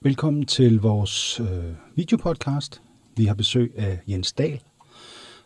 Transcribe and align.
Velkommen 0.00 0.46
til 0.46 0.80
vores 0.80 1.40
øh, 1.40 1.74
videopodcast. 1.94 2.82
Vi 3.16 3.24
har 3.24 3.34
besøg 3.34 3.72
af 3.76 4.00
Jens 4.08 4.32
Dahl, 4.32 4.62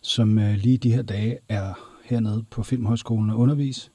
som 0.00 0.38
øh, 0.38 0.54
lige 0.54 0.78
de 0.78 0.92
her 0.92 1.02
dage 1.02 1.38
er 1.48 1.74
hernede 2.04 2.44
på 2.50 2.62
Filmhøjskolen 2.62 3.30
og 3.30 3.38
undervis. 3.38 3.92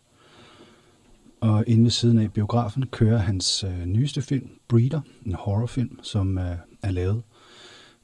Og 1.41 1.63
inde 1.67 1.83
ved 1.83 1.91
siden 1.91 2.19
af 2.19 2.33
biografen 2.33 2.85
kører 2.85 3.17
hans 3.17 3.63
øh, 3.63 3.85
nyeste 3.85 4.21
film, 4.21 4.49
Breeder, 4.67 5.01
en 5.25 5.33
horrorfilm, 5.33 5.99
som 6.03 6.37
øh, 6.37 6.57
er 6.81 6.91
lavet, 6.91 7.23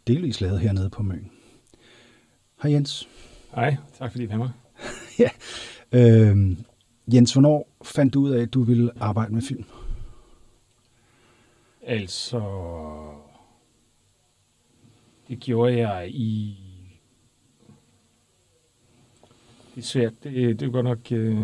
delvis 0.07 0.41
lavet 0.41 0.59
hernede 0.59 0.89
på 0.89 1.03
Møn. 1.03 1.31
Hej 2.63 2.71
Jens. 2.71 3.09
Hej, 3.55 3.75
tak 3.99 4.11
fordi 4.11 4.25
du 4.25 4.37
mig. 4.37 4.51
ja. 5.19 5.29
Øh, 5.91 6.57
Jens, 7.13 7.33
hvornår 7.33 7.69
fandt 7.83 8.13
du 8.13 8.21
ud 8.21 8.29
af, 8.29 8.41
at 8.41 8.53
du 8.53 8.63
ville 8.63 8.91
arbejde 8.99 9.33
med 9.33 9.41
film? 9.41 9.65
Altså, 11.83 12.41
det 15.27 15.39
gjorde 15.39 15.87
jeg 15.87 16.09
i... 16.09 16.57
Det 19.75 19.81
er 19.81 19.85
svært. 19.85 20.13
Det, 20.23 20.59
det 20.59 20.67
er 20.67 20.71
godt 20.71 20.85
nok... 20.85 21.11
Øh, 21.11 21.37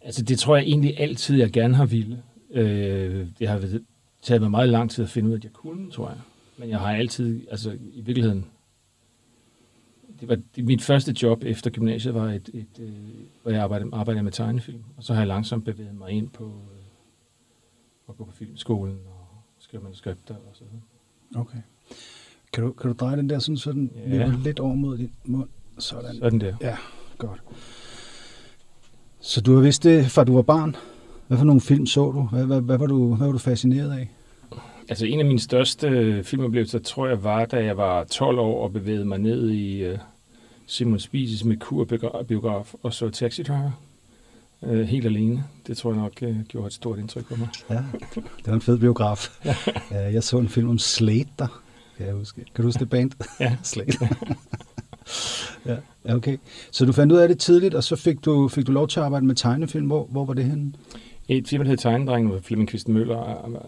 altså, 0.00 0.22
det 0.22 0.38
tror 0.38 0.56
jeg 0.56 0.64
egentlig 0.64 1.00
altid, 1.00 1.38
jeg 1.38 1.52
gerne 1.52 1.74
har 1.74 1.86
ville. 1.86 2.22
Øh, 2.50 3.28
det 3.38 3.48
har 3.48 3.80
taget 4.22 4.42
mig 4.42 4.50
meget 4.50 4.68
lang 4.68 4.90
tid 4.90 5.04
at 5.04 5.10
finde 5.10 5.28
ud 5.28 5.34
af, 5.34 5.38
at 5.38 5.44
jeg 5.44 5.52
kunne, 5.52 5.90
tror 5.90 6.08
jeg. 6.08 6.18
Men 6.56 6.68
jeg 6.68 6.78
har 6.78 6.96
altid, 6.96 7.48
altså 7.50 7.78
i 7.92 8.00
virkeligheden, 8.00 8.46
det 10.20 10.28
var 10.28 10.38
det, 10.56 10.64
mit 10.64 10.82
første 10.82 11.14
job 11.22 11.44
efter 11.44 11.70
gymnasiet 11.70 12.14
var 12.14 12.26
et, 12.32 12.50
et, 12.54 12.78
et 12.78 13.26
hvor 13.42 13.50
jeg 13.50 13.62
arbejdede, 13.62 13.90
arbejdede 13.92 14.22
med 14.22 14.32
tegnefilm. 14.32 14.82
Og 14.96 15.04
så 15.04 15.14
har 15.14 15.20
jeg 15.20 15.28
langsomt 15.28 15.64
bevæget 15.64 15.94
mig 15.94 16.10
ind 16.10 16.30
på 16.30 16.44
øh, 16.44 18.08
at 18.08 18.16
gå 18.16 18.24
på 18.24 18.32
filmskolen 18.32 18.98
og 19.06 19.42
skrive 19.58 19.82
manuskripter 19.82 20.34
og 20.34 20.50
så 20.52 20.64
videre. 20.64 21.42
Okay. 21.42 21.58
Kan 22.52 22.64
du, 22.64 22.72
kan 22.72 22.90
du 22.90 22.96
dreje 22.96 23.16
den 23.16 23.30
der 23.30 23.38
sådan, 23.38 23.56
så 23.56 23.72
den 23.72 23.90
ja. 24.06 24.32
lidt 24.44 24.60
over 24.60 24.74
mod 24.74 24.98
din 24.98 25.12
mund? 25.24 25.48
Sådan. 25.78 26.14
Sådan 26.14 26.40
der. 26.40 26.56
Ja, 26.60 26.76
godt. 27.18 27.42
Så 29.20 29.40
du 29.40 29.54
har 29.54 29.62
vidst 29.62 29.84
det, 29.84 30.06
fra 30.06 30.24
du 30.24 30.34
var 30.34 30.42
barn? 30.42 30.76
Hvad 31.26 31.38
for 31.38 31.44
nogle 31.44 31.60
film 31.60 31.86
så 31.86 32.10
du? 32.10 32.22
Hvad, 32.22 32.44
hvad, 32.46 32.60
hvad, 32.60 32.78
var, 32.78 32.86
du, 32.86 33.14
hvad 33.14 33.26
var 33.26 33.32
du 33.32 33.38
fascineret 33.38 33.92
af? 33.92 34.10
Altså 34.88 35.06
en 35.06 35.20
af 35.20 35.26
mine 35.26 35.40
største 35.40 36.20
filmoplevelser, 36.24 36.78
tror 36.78 37.06
jeg, 37.06 37.24
var, 37.24 37.44
da 37.44 37.64
jeg 37.64 37.76
var 37.76 38.04
12 38.04 38.38
år 38.38 38.64
og 38.64 38.72
bevægede 38.72 39.04
mig 39.04 39.18
ned 39.18 39.50
i 39.50 39.90
uh, 39.90 39.98
Simon 40.66 40.98
Spises 40.98 41.44
med 41.44 41.56
biograf 42.28 42.74
og 42.82 42.94
så 42.94 43.10
Taxi 43.10 43.42
Driver. 43.42 43.70
Uh, 44.60 44.80
helt 44.80 45.06
alene. 45.06 45.44
Det 45.66 45.76
tror 45.76 45.92
jeg 45.92 46.00
nok 46.00 46.12
uh, 46.22 46.42
gjorde 46.42 46.66
et 46.66 46.72
stort 46.72 46.98
indtryk 46.98 47.28
på 47.28 47.36
mig. 47.36 47.48
Ja, 47.70 47.82
det 48.14 48.46
var 48.46 48.54
en 48.54 48.60
fed 48.60 48.78
biograf. 48.78 49.28
ja. 49.44 49.56
Jeg 50.12 50.22
så 50.22 50.38
en 50.38 50.48
film 50.48 50.68
om 50.68 50.78
Slater, 50.78 51.62
kan 51.96 52.06
jeg 52.06 52.14
huske. 52.14 52.44
Kan 52.54 52.62
du 52.62 52.62
huske 52.62 52.80
det 52.80 52.90
band? 52.90 53.10
Ja. 53.40 53.56
Slater. 53.62 54.06
ja, 56.06 56.14
okay. 56.14 56.38
Så 56.70 56.84
du 56.84 56.92
fandt 56.92 57.12
ud 57.12 57.18
af 57.18 57.28
det 57.28 57.38
tidligt, 57.38 57.74
og 57.74 57.84
så 57.84 57.96
fik 57.96 58.24
du, 58.24 58.48
fik 58.48 58.66
du 58.66 58.72
lov 58.72 58.88
til 58.88 59.00
at 59.00 59.06
arbejde 59.06 59.26
med 59.26 59.34
tegnefilm. 59.34 59.86
Hvor, 59.86 60.06
hvor 60.10 60.24
var 60.24 60.34
det 60.34 60.44
henne? 60.44 60.72
Et 61.28 61.48
firma, 61.48 61.64
der 61.64 61.70
hed 61.70 61.76
Tegnedrengen, 61.76 62.30
hvor 62.30 62.40
Flemming 62.40 62.68
Kvist 62.68 62.88
Møller 62.88 63.16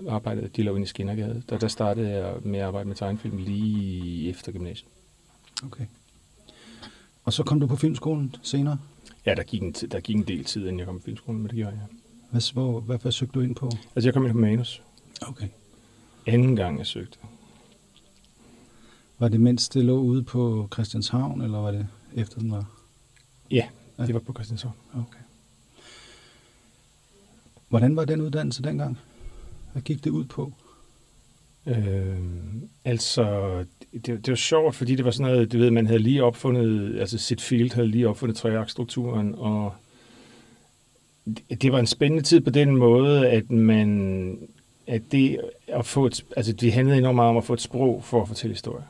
arbejdede, 0.09 0.49
de 0.49 0.63
lå 0.63 0.75
inde 0.75 0.83
i 0.83 0.87
Skinnergade. 0.87 1.43
Der, 1.49 1.59
der 1.59 1.69
startede 1.69 2.11
jeg 2.11 2.35
med 2.43 2.59
at 2.59 2.65
arbejde 2.67 2.89
med 2.89 2.97
tegnefilm 2.97 3.37
lige 3.37 4.29
efter 4.29 4.53
gymnasiet. 4.53 4.89
Okay. 5.65 5.85
Og 7.25 7.33
så 7.33 7.43
kom 7.43 7.61
du 7.61 7.67
på 7.67 7.77
filmskolen 7.77 8.35
senere? 8.43 8.79
Ja, 9.27 9.35
der 9.35 9.43
gik 9.43 9.63
en, 9.63 9.73
der 9.73 10.01
gik 10.01 10.17
en 10.17 10.23
del 10.23 10.45
tid, 10.45 10.63
inden 10.63 10.79
jeg 10.79 10.87
kom 10.87 10.99
på 10.99 11.05
filmskolen, 11.05 11.41
men 11.41 11.49
det 11.49 11.57
gjorde 11.57 11.73
jeg. 11.73 11.87
Hvad, 12.31 12.53
hvor, 12.53 12.81
hvad, 12.81 12.99
hvad 12.99 13.13
søgte 13.13 13.33
du 13.33 13.41
ind 13.41 13.55
på? 13.55 13.71
Altså, 13.97 14.09
jeg 14.09 14.15
kom 14.15 14.25
ind 14.25 14.33
på 14.33 14.39
manus. 14.39 14.83
Okay. 15.23 15.49
Anden 16.27 16.57
gang, 16.57 16.79
jeg 16.79 16.87
søgte. 16.87 17.19
Var 19.19 19.29
det 19.29 19.41
mens 19.41 19.69
det 19.69 19.85
lå 19.85 19.99
ude 19.99 20.23
på 20.23 20.69
Christianshavn, 20.73 21.41
eller 21.41 21.59
var 21.59 21.71
det 21.71 21.87
efter 22.15 22.39
den 22.39 22.51
var? 22.51 22.71
Ja, 23.51 23.69
det 23.99 24.15
var 24.15 24.21
på 24.21 24.33
Christianshavn. 24.33 24.75
Okay. 24.95 25.19
Hvordan 27.79 27.97
var 27.97 28.05
den 28.05 28.21
uddannelse 28.21 28.63
dengang? 28.63 28.99
Hvad 29.73 29.83
gik 29.83 30.05
det 30.05 30.11
ud 30.11 30.25
på? 30.25 30.53
Øh, 31.67 32.17
altså, 32.85 33.59
det, 33.93 34.07
det 34.07 34.29
var 34.29 34.35
sjovt, 34.35 34.75
fordi 34.75 34.95
det 34.95 35.05
var 35.05 35.11
sådan 35.11 35.33
noget, 35.33 35.53
du 35.53 35.59
ved, 35.59 35.71
man 35.71 35.87
havde 35.87 35.99
lige 35.99 36.25
opfundet, 36.25 37.01
altså 37.01 37.19
sit 37.19 37.41
field 37.41 37.75
havde 37.75 37.89
lige 37.89 38.09
opfundet 38.09 38.37
treaktstrukturen, 38.37 39.35
og 39.39 39.73
det, 41.63 41.73
var 41.73 41.79
en 41.79 41.87
spændende 41.87 42.25
tid 42.25 42.41
på 42.41 42.51
den 42.51 42.77
måde, 42.77 43.29
at 43.29 43.51
man, 43.51 44.39
at 44.87 45.03
det 45.13 45.41
at 45.69 45.87
få 45.87 46.07
et, 46.07 46.25
altså 46.37 46.53
det 46.53 46.73
handlede 46.73 46.99
enormt 46.99 47.17
meget 47.17 47.31
om 47.31 47.37
at 47.37 47.45
få 47.45 47.53
et 47.53 47.61
sprog 47.61 48.05
for 48.05 48.23
at 48.23 48.29
fortælle 48.29 48.55
historier. 48.55 48.85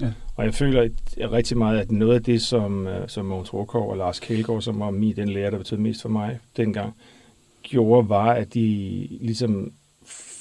Ja. 0.00 0.12
Og 0.36 0.44
jeg 0.44 0.54
føler 0.54 0.82
at, 0.82 1.32
rigtig 1.32 1.58
meget, 1.58 1.78
at 1.78 1.92
noget 1.92 2.14
af 2.14 2.22
det, 2.22 2.42
som, 2.42 2.86
øh, 2.86 3.08
som 3.08 3.26
Mogens 3.26 3.54
Rukov 3.54 3.90
og 3.90 3.96
Lars 3.96 4.20
Kælgaard, 4.20 4.62
som 4.62 4.80
var 4.80 4.90
min 4.90 5.16
den 5.16 5.28
lærer, 5.28 5.50
der 5.50 5.58
betød 5.58 5.76
mest 5.76 6.02
for 6.02 6.08
mig 6.08 6.38
dengang, 6.56 6.94
gjorde, 7.64 8.08
var, 8.08 8.32
at 8.32 8.54
de 8.54 9.08
ligesom 9.20 9.72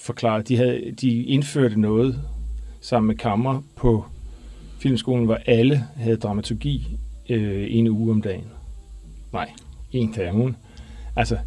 forklarede, 0.04 0.44
de, 0.44 0.58
havde, 0.58 0.92
de 1.02 1.24
indførte 1.24 1.82
noget 1.82 2.20
sammen 2.82 3.08
med 3.08 3.16
kammer 3.16 3.62
på 3.76 4.06
filmskolen, 4.80 5.26
hvor 5.26 5.40
alle 5.46 5.84
havde 5.96 6.18
dramaturgi 6.18 6.98
øh, 7.30 7.68
en 7.70 7.88
uge 7.88 8.12
om 8.12 8.22
dagen. 8.22 8.46
Nej, 9.34 9.50
en 9.92 10.12
dag 10.12 10.30
om 10.30 10.42
ugen. 10.42 10.56
Altså, 11.16 11.38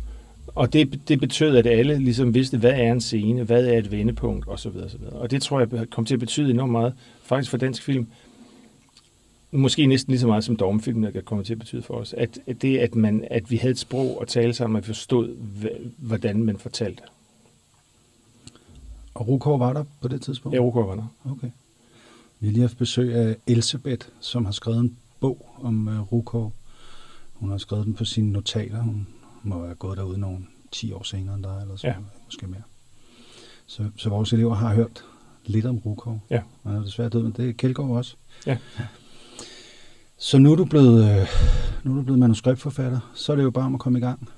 og 0.47 0.72
det, 0.72 1.09
det 1.09 1.20
betød, 1.20 1.56
at 1.56 1.66
alle 1.66 1.98
ligesom 1.98 2.34
vidste, 2.34 2.58
hvad 2.58 2.72
er 2.72 2.93
en 2.93 3.00
scene, 3.00 3.43
hvad 3.43 3.66
er 3.66 3.78
et 3.78 3.91
vendepunkt, 3.91 4.48
osv. 4.48 4.69
osv. 4.69 5.00
Og 5.12 5.31
det 5.31 5.43
tror 5.43 5.60
jeg 5.60 5.91
kom 5.91 6.04
til 6.04 6.14
at 6.14 6.20
betyde 6.20 6.50
enormt 6.50 6.72
meget, 6.72 6.94
faktisk 7.22 7.50
for 7.50 7.58
dansk 7.58 7.82
film, 7.82 8.06
måske 9.50 9.86
næsten 9.86 10.10
lige 10.10 10.20
så 10.20 10.26
meget 10.26 10.44
som 10.44 10.56
dogmefilmen, 10.56 11.14
der 11.14 11.20
kommer 11.20 11.44
til 11.44 11.52
at 11.52 11.58
betyde 11.58 11.82
for 11.82 11.94
os, 11.94 12.12
at, 12.12 12.38
at 12.46 12.62
det, 12.62 12.78
at, 12.78 12.94
man, 12.94 13.26
at 13.30 13.50
vi 13.50 13.56
havde 13.56 13.72
et 13.72 13.78
sprog 13.78 14.18
at 14.22 14.28
tale 14.28 14.54
sammen, 14.54 14.76
og 14.76 14.82
vi 14.82 14.86
forstod, 14.86 15.36
hvordan 15.98 16.44
man 16.44 16.58
fortalte. 16.58 17.02
Og 19.14 19.28
Rukov 19.28 19.60
var 19.60 19.72
der 19.72 19.84
på 20.00 20.08
det 20.08 20.22
tidspunkt? 20.22 20.56
Ja, 20.56 20.60
Rukov 20.60 20.88
var 20.88 20.94
der. 20.94 21.06
Okay. 21.24 21.50
Vi 22.40 22.46
har 22.46 22.52
lige 22.52 22.60
haft 22.60 22.78
besøg 22.78 23.14
af 23.14 23.36
Elisabeth, 23.46 24.08
som 24.20 24.44
har 24.44 24.52
skrevet 24.52 24.80
en 24.80 24.96
bog 25.20 25.48
om 25.62 25.88
uh, 25.88 26.12
Rukov. 26.12 26.52
Hun 27.32 27.50
har 27.50 27.58
skrevet 27.58 27.86
den 27.86 27.94
på 27.94 28.04
sine 28.04 28.32
notater. 28.32 28.82
Hun 28.82 29.06
må 29.42 29.64
have 29.64 29.74
gået 29.74 29.98
derude 29.98 30.18
nogle 30.18 30.46
10 30.72 30.92
år 30.92 31.02
senere 31.02 31.34
end 31.34 31.44
dig, 31.44 31.58
eller 31.62 31.76
så, 31.76 31.86
ja. 31.86 31.94
måske 32.24 32.46
mere. 32.46 32.62
Så, 33.66 33.90
så 33.96 34.08
vores 34.08 34.32
elever 34.32 34.54
har 34.54 34.74
hørt 34.74 35.04
lidt 35.44 35.66
om 35.66 35.78
Rukov. 35.78 36.20
Ja. 36.30 36.42
Han 36.62 36.74
er 36.74 36.82
desværre 36.82 37.08
død, 37.08 37.22
men 37.22 37.32
det 37.32 37.48
er 37.48 37.52
Kjeldgaard 37.52 37.90
også. 37.90 38.16
Ja. 38.46 38.58
Så 40.19 40.38
nu 40.38 40.53
er 40.53 40.56
du 40.56 40.65
blevet, 40.65 41.04
øh, 41.04 41.27
nu 41.84 41.93
er 41.93 41.97
du 41.97 42.03
blevet 42.03 42.19
manuskriptforfatter. 42.19 43.12
Så 43.15 43.32
er 43.32 43.37
det 43.37 43.43
jo 43.43 43.50
bare 43.50 43.65
om 43.65 43.75
at 43.75 43.81
komme 43.81 43.99
i 43.99 44.03
gang. 44.03 44.28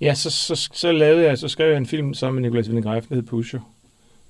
Ja, 0.00 0.14
så, 0.14 0.30
så, 0.30 0.68
så 0.72 0.92
lavede 0.92 1.24
jeg, 1.24 1.38
så 1.38 1.48
skrev 1.48 1.68
jeg 1.68 1.76
en 1.76 1.86
film 1.86 2.14
sammen 2.14 2.42
med 2.42 2.50
Nicolas 2.50 2.68
Vindegreif, 2.68 3.06
der 3.08 3.14
hed 3.14 3.22
Pusher. 3.22 3.60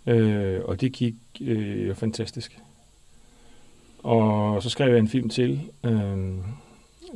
Øh, 0.06 0.60
og 0.64 0.80
det 0.80 0.92
gik 0.92 1.14
øh, 1.40 1.88
jo 1.88 1.94
fantastisk. 1.94 2.58
Og 4.02 4.62
så 4.62 4.70
skrev 4.70 4.90
jeg 4.90 4.98
en 4.98 5.08
film 5.08 5.28
til, 5.28 5.60
øh, 5.84 6.18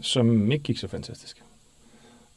som 0.00 0.53
ikke 0.53 0.62
gik 0.62 0.78
så 0.78 0.88
fantastisk. 0.88 1.42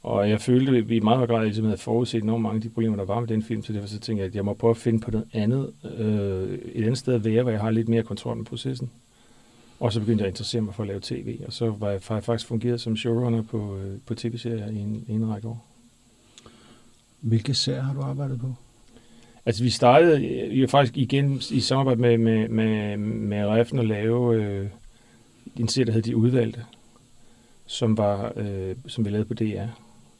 Og 0.04 0.30
jeg 0.30 0.42
følte, 0.42 0.78
at 0.78 0.90
vi 0.90 0.96
i 0.96 1.00
meget 1.00 1.18
høj 1.18 1.28
grad 1.28 1.46
ligesom 1.46 1.66
havde 1.66 1.78
forudset 1.78 2.24
enormt 2.24 2.44
mange 2.44 2.56
af 2.56 2.62
de 2.62 2.70
problemer, 2.70 2.96
der 2.96 3.06
var 3.06 3.20
med 3.20 3.28
den 3.28 3.44
film, 3.44 3.64
så 3.64 3.74
derfor 3.74 3.88
så 3.88 4.00
tænkte 4.00 4.22
jeg, 4.22 4.30
at 4.30 4.36
jeg 4.36 4.46
må 4.46 4.54
prøve 4.54 4.72
at 4.72 4.78
finde 4.78 5.00
på 5.00 5.12
noget 5.12 5.28
andet, 5.34 5.74
øh, 5.98 6.60
et 6.74 6.84
andet 6.84 6.98
sted 6.98 7.14
at 7.14 7.26
være, 7.26 7.42
hvor 7.42 7.52
jeg 7.52 7.62
har 7.62 7.72
lidt 7.72 7.90
mere 7.90 8.04
kontrol 8.04 8.38
med 8.38 8.46
processen. 8.46 8.92
Og 9.80 9.94
så 9.94 10.00
begyndte 10.00 10.22
jeg 10.22 10.28
at 10.28 10.32
interessere 10.32 10.62
mig 10.62 10.76
for 10.76 10.84
at 10.84 10.88
lave 10.88 11.00
tv, 11.04 11.40
og 11.48 11.54
så 11.54 11.70
var 11.70 11.90
jeg 11.90 12.02
faktisk 12.02 12.48
fungeret 12.48 12.82
som 12.82 12.98
showrunner 12.98 13.42
på, 13.42 13.78
øh, 13.78 13.98
på 14.06 14.16
tv-serier 14.16 14.68
i 14.68 14.78
en, 14.78 15.06
en 15.08 15.30
række 15.30 15.48
år. 15.48 15.66
Hvilke 17.22 17.54
serier 17.54 17.82
har 17.82 17.94
du 17.94 18.02
arbejdet 18.02 18.40
på? 18.40 18.54
Altså 19.46 19.64
vi 19.64 19.70
startede 19.70 20.20
vi 20.50 20.68
faktisk 20.68 20.98
igen 20.98 21.42
i 21.52 21.60
samarbejde 21.60 22.02
med, 22.02 22.18
med, 22.18 22.48
med, 22.48 22.98
med 22.98 23.46
Refn 23.46 23.80
at 23.80 23.86
lave 23.86 24.36
øh, 24.36 24.70
en 25.58 25.68
serie, 25.68 25.86
der 25.86 25.92
hed 25.92 26.02
De 26.02 26.16
Udvalgte, 26.16 26.66
som, 27.66 27.98
var, 27.98 28.34
øh, 28.36 28.76
som 28.88 29.06
vi 29.06 29.10
lavede 29.10 29.28
på 29.28 29.34
DR. 29.34 29.66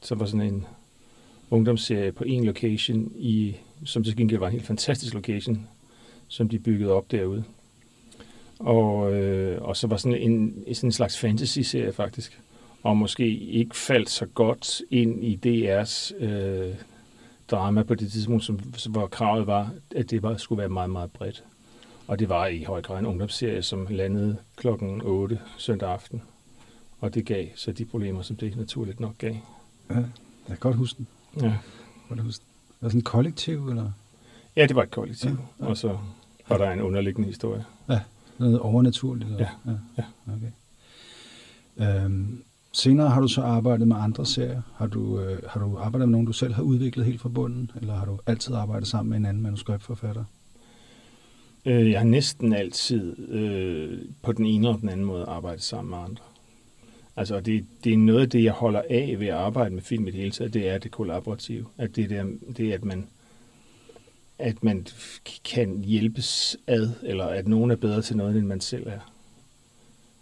Som 0.00 0.20
var 0.20 0.26
sådan 0.26 0.46
en 0.46 0.66
ungdomsserie 1.50 2.12
på 2.12 2.24
en 2.24 2.44
location, 2.44 3.12
i, 3.16 3.56
som 3.84 4.04
til 4.04 4.16
gengæld 4.16 4.40
var 4.40 4.46
en 4.46 4.52
helt 4.52 4.66
fantastisk 4.66 5.14
location, 5.14 5.68
som 6.28 6.48
de 6.48 6.58
byggede 6.58 6.92
op 6.92 7.10
derude. 7.10 7.44
Og, 8.60 9.12
øh, 9.12 9.62
og 9.62 9.76
så 9.76 9.86
var 9.86 9.96
sådan 9.96 10.18
en, 10.18 10.64
sådan 10.74 10.88
en 10.88 10.92
slags 10.92 11.18
fantasy-serie 11.18 11.92
faktisk, 11.92 12.40
og 12.82 12.96
måske 12.96 13.28
ikke 13.38 13.76
faldt 13.76 14.10
så 14.10 14.26
godt 14.26 14.82
ind 14.90 15.24
i 15.24 15.38
DR's 15.46 16.24
øh, 16.24 16.74
drama 17.50 17.82
på 17.82 17.94
det 17.94 18.12
tidspunkt, 18.12 18.44
som, 18.44 18.60
hvor 18.90 19.06
kravet 19.06 19.46
var, 19.46 19.70
at 19.96 20.10
det 20.10 20.22
var, 20.22 20.36
skulle 20.36 20.58
være 20.58 20.68
meget, 20.68 20.90
meget 20.90 21.10
bredt. 21.10 21.44
Og 22.06 22.18
det 22.18 22.28
var 22.28 22.46
i 22.46 22.62
høj 22.62 22.82
grad 22.82 22.98
en 22.98 23.06
ungdomsserie, 23.06 23.62
som 23.62 23.86
landede 23.90 24.36
klokken 24.56 25.00
8 25.02 25.38
søndag 25.58 25.90
aften. 25.90 26.22
Og 27.00 27.14
det 27.14 27.26
gav 27.26 27.46
så 27.54 27.72
de 27.72 27.84
problemer, 27.84 28.22
som 28.22 28.36
det 28.36 28.56
naturligt 28.56 29.00
nok 29.00 29.18
gav. 29.18 29.34
Ja, 29.90 29.94
jeg 29.94 30.04
kan 30.48 30.56
godt 30.60 30.76
huske 30.76 30.96
den. 30.98 31.06
Ja. 31.42 31.54
Godt 32.08 32.20
huske 32.20 32.42
den. 32.42 32.46
Var 32.80 32.86
det 32.86 32.92
sådan 32.92 32.98
et 32.98 33.04
kollektiv, 33.04 33.68
eller 33.68 33.90
Ja, 34.56 34.66
det 34.66 34.76
var 34.76 34.82
et 34.82 34.90
kollektiv, 34.90 35.30
Ja, 35.30 35.36
ja, 35.36 35.64
ja. 35.64 35.70
og 35.70 35.76
så 35.76 35.98
var 36.48 36.58
der 36.58 36.70
en 36.70 36.80
underliggende 36.80 37.28
historie. 37.28 37.64
Noget 38.40 38.58
overnaturligt? 38.58 39.30
Eller? 39.30 39.46
Ja, 39.66 39.72
ja. 39.98 40.04
Okay. 40.32 40.52
Øhm, 42.04 42.42
senere 42.72 43.08
har 43.08 43.20
du 43.20 43.28
så 43.28 43.42
arbejdet 43.42 43.88
med 43.88 43.96
andre 43.96 44.26
serier. 44.26 44.62
Har 44.74 44.86
du, 44.86 45.20
øh, 45.20 45.38
har 45.48 45.60
du 45.60 45.78
arbejdet 45.78 46.08
med 46.08 46.12
nogen, 46.12 46.26
du 46.26 46.32
selv 46.32 46.54
har 46.54 46.62
udviklet 46.62 47.06
helt 47.06 47.20
fra 47.20 47.28
bunden, 47.28 47.70
eller 47.80 47.94
har 47.94 48.04
du 48.04 48.18
altid 48.26 48.54
arbejdet 48.54 48.88
sammen 48.88 49.10
med 49.10 49.18
en 49.18 49.26
anden 49.26 49.42
manuskriptforfatter? 49.42 50.24
Øh, 51.64 51.90
jeg 51.90 52.00
har 52.00 52.06
næsten 52.06 52.52
altid 52.52 53.28
øh, 53.28 53.98
på 54.22 54.32
den 54.32 54.46
ene 54.46 54.68
og 54.68 54.80
den 54.80 54.88
anden 54.88 55.06
måde 55.06 55.24
arbejdet 55.24 55.62
sammen 55.62 55.90
med 55.90 55.98
andre. 55.98 56.24
Altså, 57.16 57.40
det, 57.40 57.66
det 57.84 57.92
er 57.92 57.98
noget 57.98 58.20
af 58.20 58.30
det, 58.30 58.44
jeg 58.44 58.52
holder 58.52 58.82
af 58.90 59.16
ved 59.18 59.26
at 59.26 59.34
arbejde 59.34 59.74
med 59.74 59.82
film 59.82 60.06
i 60.06 60.10
det 60.10 60.20
hele 60.20 60.30
taget, 60.30 60.54
det 60.54 60.68
er 60.68 60.78
det 60.78 60.90
kollaborative. 60.90 61.66
At 61.78 61.96
det, 61.96 62.10
der, 62.10 62.24
det 62.56 62.70
er, 62.70 62.74
at 62.74 62.84
man, 62.84 63.08
at 64.40 64.64
man 64.64 64.86
kan 65.44 65.84
hjælpes 65.84 66.56
ad, 66.66 66.90
eller 67.02 67.26
at 67.26 67.48
nogen 67.48 67.70
er 67.70 67.76
bedre 67.76 68.02
til 68.02 68.16
noget, 68.16 68.36
end 68.36 68.46
man 68.46 68.60
selv 68.60 68.86
er. 68.86 69.12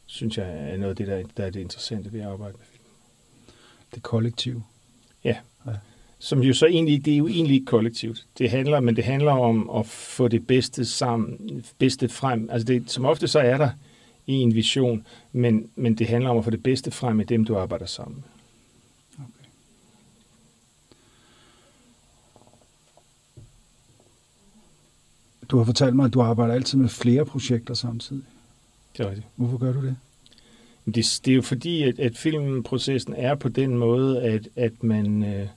Synes 0.07 0.39
jeg 0.39 0.71
er 0.73 0.77
noget 0.77 0.91
af 0.91 0.97
det, 0.97 1.07
der, 1.07 1.23
der 1.37 1.45
er 1.45 1.51
det 1.51 1.61
interessante 1.61 2.13
ved 2.13 2.21
at 2.21 2.27
arbejde 2.27 2.55
med 2.59 2.67
film. 2.67 2.85
Det 3.95 4.03
kollektiv. 4.03 4.63
Som 6.19 6.43
jo 6.43 6.53
så 6.55 6.67
egentlig, 6.67 7.05
det 7.05 7.13
er 7.13 7.17
jo 7.17 7.29
egentlig 7.29 7.55
ikke 7.55 7.67
kollektivt. 7.67 8.27
Det 8.39 8.51
handler, 8.51 8.81
men 8.81 8.97
det 8.97 9.05
handler 9.05 9.33
om 9.33 9.71
at 9.71 9.87
få 9.87 10.29
det 10.29 10.47
bedste 10.47 10.85
sammen, 10.85 11.65
bedste 11.79 12.09
frem. 12.09 12.51
Altså 12.51 12.67
det, 12.67 12.91
som 12.91 13.05
ofte 13.05 13.29
så 13.29 13.39
er 13.39 13.57
der 13.57 13.71
en 14.27 14.55
vision, 14.55 15.07
men, 15.33 15.71
men 15.77 15.95
det 15.95 16.07
handler 16.07 16.31
om 16.31 16.39
at 16.39 16.45
få 16.45 16.51
det 16.51 16.63
bedste 16.63 16.91
frem 16.91 17.21
i 17.21 17.25
dem, 17.25 17.45
du 17.45 17.59
arbejder 17.59 17.87
sammen 17.87 18.17
med. 18.17 18.25
Okay. 19.25 19.49
Du 25.49 25.57
har 25.57 25.65
fortalt 25.65 25.97
mig, 25.97 26.05
at 26.05 26.15
du 26.15 26.21
arbejder 26.21 26.55
altid 26.55 26.79
med 26.79 26.89
flere 26.89 27.25
projekter 27.25 27.75
samtidig. 27.75 28.23
Det 28.97 29.05
er 29.05 29.09
rigtigt. 29.09 29.27
Hvorfor 29.37 29.59
gør 29.59 29.73
du 29.73 29.87
det? 29.87 29.97
Det, 30.87 31.21
det 31.25 31.31
er 31.31 31.35
jo 31.35 31.43
fordi, 31.43 31.83
at, 31.83 31.99
at 31.99 32.17
filmprocessen 32.17 33.15
er 33.17 33.35
på 33.35 33.49
den 33.49 33.79
måde, 33.79 34.23
at, 34.23 34.49
at 34.57 34.83
man 34.83 35.25
øh, 35.25 35.49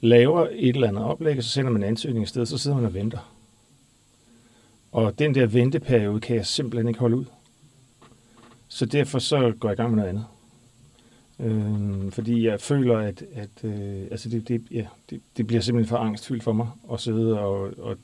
laver 0.00 0.48
et 0.52 0.74
eller 0.74 0.88
andet 0.88 1.02
oplæg, 1.02 1.36
og 1.36 1.42
så 1.42 1.50
sender 1.50 1.70
man 1.70 1.82
en 1.82 1.88
ansøgning 1.88 2.22
i 2.22 2.28
stedet, 2.28 2.48
så 2.48 2.58
sidder 2.58 2.76
man 2.76 2.86
og 2.86 2.94
venter. 2.94 3.32
Og 4.92 5.18
den 5.18 5.34
der 5.34 5.46
venteperiode 5.46 6.20
kan 6.20 6.36
jeg 6.36 6.46
simpelthen 6.46 6.88
ikke 6.88 7.00
holde 7.00 7.16
ud. 7.16 7.24
Så 8.68 8.86
derfor 8.86 9.18
så 9.18 9.52
går 9.60 9.68
jeg 9.68 9.78
i 9.78 9.82
gang 9.82 9.94
med 9.94 9.96
noget 9.96 10.08
andet. 10.08 10.26
Øhm, 11.40 12.12
fordi 12.12 12.46
jeg 12.46 12.60
føler, 12.60 12.98
at, 12.98 13.24
at 13.34 13.64
øh, 13.64 14.02
altså 14.10 14.28
det, 14.28 14.48
det, 14.48 14.62
ja, 14.70 14.86
det, 15.10 15.20
det 15.36 15.46
bliver 15.46 15.60
simpelthen 15.62 15.88
for 15.88 15.96
angstfyldt 15.96 16.42
for 16.42 16.52
mig 16.52 16.68
at 16.92 17.00
sidde 17.00 17.40
og... 17.40 17.78
og 17.78 17.96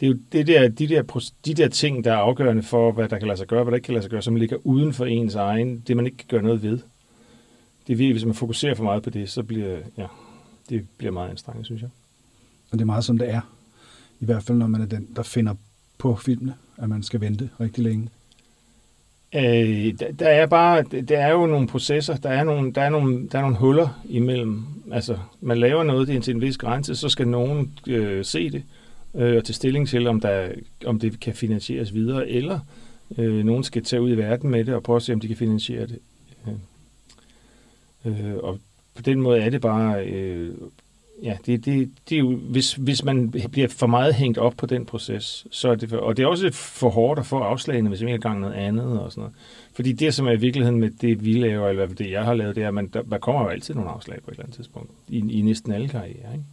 det 0.00 0.06
er 0.06 0.10
jo 0.10 0.18
det 0.32 0.46
der, 0.46 0.68
de, 0.68 0.88
der, 0.88 1.30
de 1.46 1.54
der 1.54 1.68
ting, 1.68 2.04
der 2.04 2.12
er 2.12 2.16
afgørende 2.16 2.62
for, 2.62 2.92
hvad 2.92 3.08
der 3.08 3.18
kan 3.18 3.28
lade 3.28 3.38
sig 3.38 3.46
gøre, 3.46 3.62
hvad 3.62 3.70
der 3.70 3.76
ikke 3.76 3.86
kan 3.86 3.94
lade 3.94 4.02
sig 4.02 4.10
gøre, 4.10 4.22
som 4.22 4.36
ligger 4.36 4.56
uden 4.64 4.92
for 4.92 5.04
ens 5.04 5.34
egen, 5.34 5.82
det 5.86 5.96
man 5.96 6.06
ikke 6.06 6.16
kan 6.16 6.26
gøre 6.28 6.42
noget 6.42 6.62
ved. 6.62 6.78
Det 7.86 7.92
er 7.92 7.96
virkelig, 7.96 8.12
hvis 8.12 8.24
man 8.24 8.34
fokuserer 8.34 8.74
for 8.74 8.84
meget 8.84 9.02
på 9.02 9.10
det, 9.10 9.30
så 9.30 9.42
bliver, 9.42 9.78
ja, 9.98 10.06
det 10.68 10.86
bliver 10.98 11.12
meget 11.12 11.30
anstrengende, 11.30 11.64
synes 11.64 11.82
jeg. 11.82 11.90
Og 12.70 12.78
det 12.78 12.80
er 12.80 12.86
meget 12.86 13.04
som 13.04 13.18
det 13.18 13.30
er. 13.30 13.40
I 14.20 14.24
hvert 14.24 14.42
fald, 14.42 14.58
når 14.58 14.66
man 14.66 14.80
er 14.80 14.86
den, 14.86 15.08
der 15.16 15.22
finder 15.22 15.54
på 15.98 16.16
filmene, 16.16 16.54
at 16.76 16.88
man 16.88 17.02
skal 17.02 17.20
vente 17.20 17.50
rigtig 17.60 17.84
længe. 17.84 18.08
Øh, 19.34 19.94
der, 19.98 20.12
der 20.12 20.28
er 20.28 20.46
bare, 20.46 20.82
der 20.82 21.18
er 21.18 21.32
jo 21.32 21.46
nogle 21.46 21.68
processer, 21.68 22.16
der 22.16 22.30
er 22.30 22.44
nogle, 22.44 22.72
der 22.72 22.82
er 22.82 22.88
nogle, 22.88 23.28
der 23.28 23.38
er 23.38 23.42
nogle 23.42 23.56
huller 23.56 24.00
imellem. 24.04 24.64
Altså, 24.92 25.18
man 25.40 25.58
laver 25.58 25.82
noget 25.82 26.08
det 26.08 26.16
er 26.16 26.20
til 26.20 26.34
en 26.34 26.40
vis 26.40 26.58
grænse, 26.58 26.96
så 26.96 27.08
skal 27.08 27.28
nogen 27.28 27.78
øh, 27.86 28.24
se 28.24 28.50
det 28.50 28.62
øh, 29.14 29.36
og 29.36 29.44
tage 29.44 29.54
stilling 29.54 29.88
til, 29.88 30.06
om, 30.06 30.20
der, 30.20 30.48
om 30.86 30.98
det 31.00 31.20
kan 31.20 31.34
finansieres 31.34 31.94
videre, 31.94 32.28
eller 32.28 32.60
øh, 33.18 33.44
nogen 33.44 33.64
skal 33.64 33.84
tage 33.84 34.02
ud 34.02 34.10
i 34.10 34.16
verden 34.16 34.50
med 34.50 34.64
det 34.64 34.74
og 34.74 34.82
prøve 34.82 34.96
at 34.96 35.02
se, 35.02 35.12
om 35.12 35.20
de 35.20 35.28
kan 35.28 35.36
finansiere 35.36 35.86
det. 35.86 35.98
Øh, 36.46 36.54
øh, 38.26 38.36
og 38.36 38.58
på 38.94 39.02
den 39.02 39.20
måde 39.20 39.40
er 39.40 39.50
det 39.50 39.60
bare, 39.60 40.06
øh, 40.06 40.54
ja, 41.22 41.36
det, 41.46 41.64
det, 41.64 41.90
det 42.08 42.14
er 42.14 42.18
jo, 42.18 42.36
hvis, 42.36 42.74
hvis 42.74 43.04
man 43.04 43.30
bliver 43.30 43.68
for 43.68 43.86
meget 43.86 44.14
hængt 44.14 44.38
op 44.38 44.54
på 44.56 44.66
den 44.66 44.86
proces, 44.86 45.46
så 45.50 45.68
er 45.68 45.74
det 45.74 45.88
for, 45.88 45.96
og 45.96 46.16
det 46.16 46.22
er 46.22 46.26
også 46.26 46.50
for 46.52 46.90
hårdt 46.90 47.20
at 47.20 47.26
få 47.26 47.38
afslagene, 47.38 47.88
hvis 47.88 48.00
man 48.00 48.08
ikke 48.08 48.16
er 48.16 48.28
gang 48.28 48.40
noget 48.40 48.54
andet 48.54 49.00
og 49.00 49.12
sådan 49.12 49.20
noget. 49.20 49.34
Fordi 49.74 49.92
det, 49.92 50.14
som 50.14 50.26
er 50.26 50.32
i 50.32 50.40
virkeligheden 50.40 50.80
med 50.80 50.90
det, 50.90 51.24
vi 51.24 51.32
laver, 51.32 51.68
eller 51.68 51.86
det, 51.86 52.10
jeg 52.10 52.24
har 52.24 52.34
lavet, 52.34 52.56
det 52.56 52.62
er, 52.62 52.68
at 52.68 52.74
man, 52.74 52.86
der, 52.86 53.02
der 53.02 53.18
kommer 53.18 53.42
jo 53.42 53.48
altid 53.48 53.74
nogle 53.74 53.90
afslag 53.90 54.18
på 54.22 54.30
et 54.30 54.32
eller 54.32 54.44
andet 54.44 54.56
tidspunkt, 54.56 54.90
i, 55.08 55.38
i 55.38 55.42
næsten 55.42 55.72
alle 55.72 55.88
karrierer, 55.88 56.32
ikke? 56.32 56.44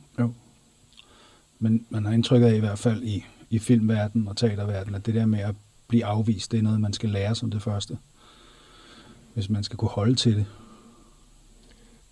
Men 1.63 1.85
man 1.89 2.05
har 2.05 2.11
indtryk 2.13 2.41
af 2.41 2.55
i 2.55 2.59
hvert 2.59 2.79
fald 2.79 3.03
i, 3.03 3.25
i 3.49 3.59
filmverdenen 3.59 4.27
og 4.27 4.37
teaterverdenen, 4.37 4.95
at 4.95 5.05
det 5.05 5.13
der 5.15 5.25
med 5.25 5.39
at 5.39 5.55
blive 5.87 6.05
afvist, 6.05 6.51
det 6.51 6.57
er 6.57 6.61
noget, 6.61 6.81
man 6.81 6.93
skal 6.93 7.09
lære 7.09 7.35
som 7.35 7.51
det 7.51 7.61
første. 7.61 7.97
Hvis 9.33 9.49
man 9.49 9.63
skal 9.63 9.77
kunne 9.77 9.89
holde 9.89 10.15
til 10.15 10.35
det. 10.35 10.45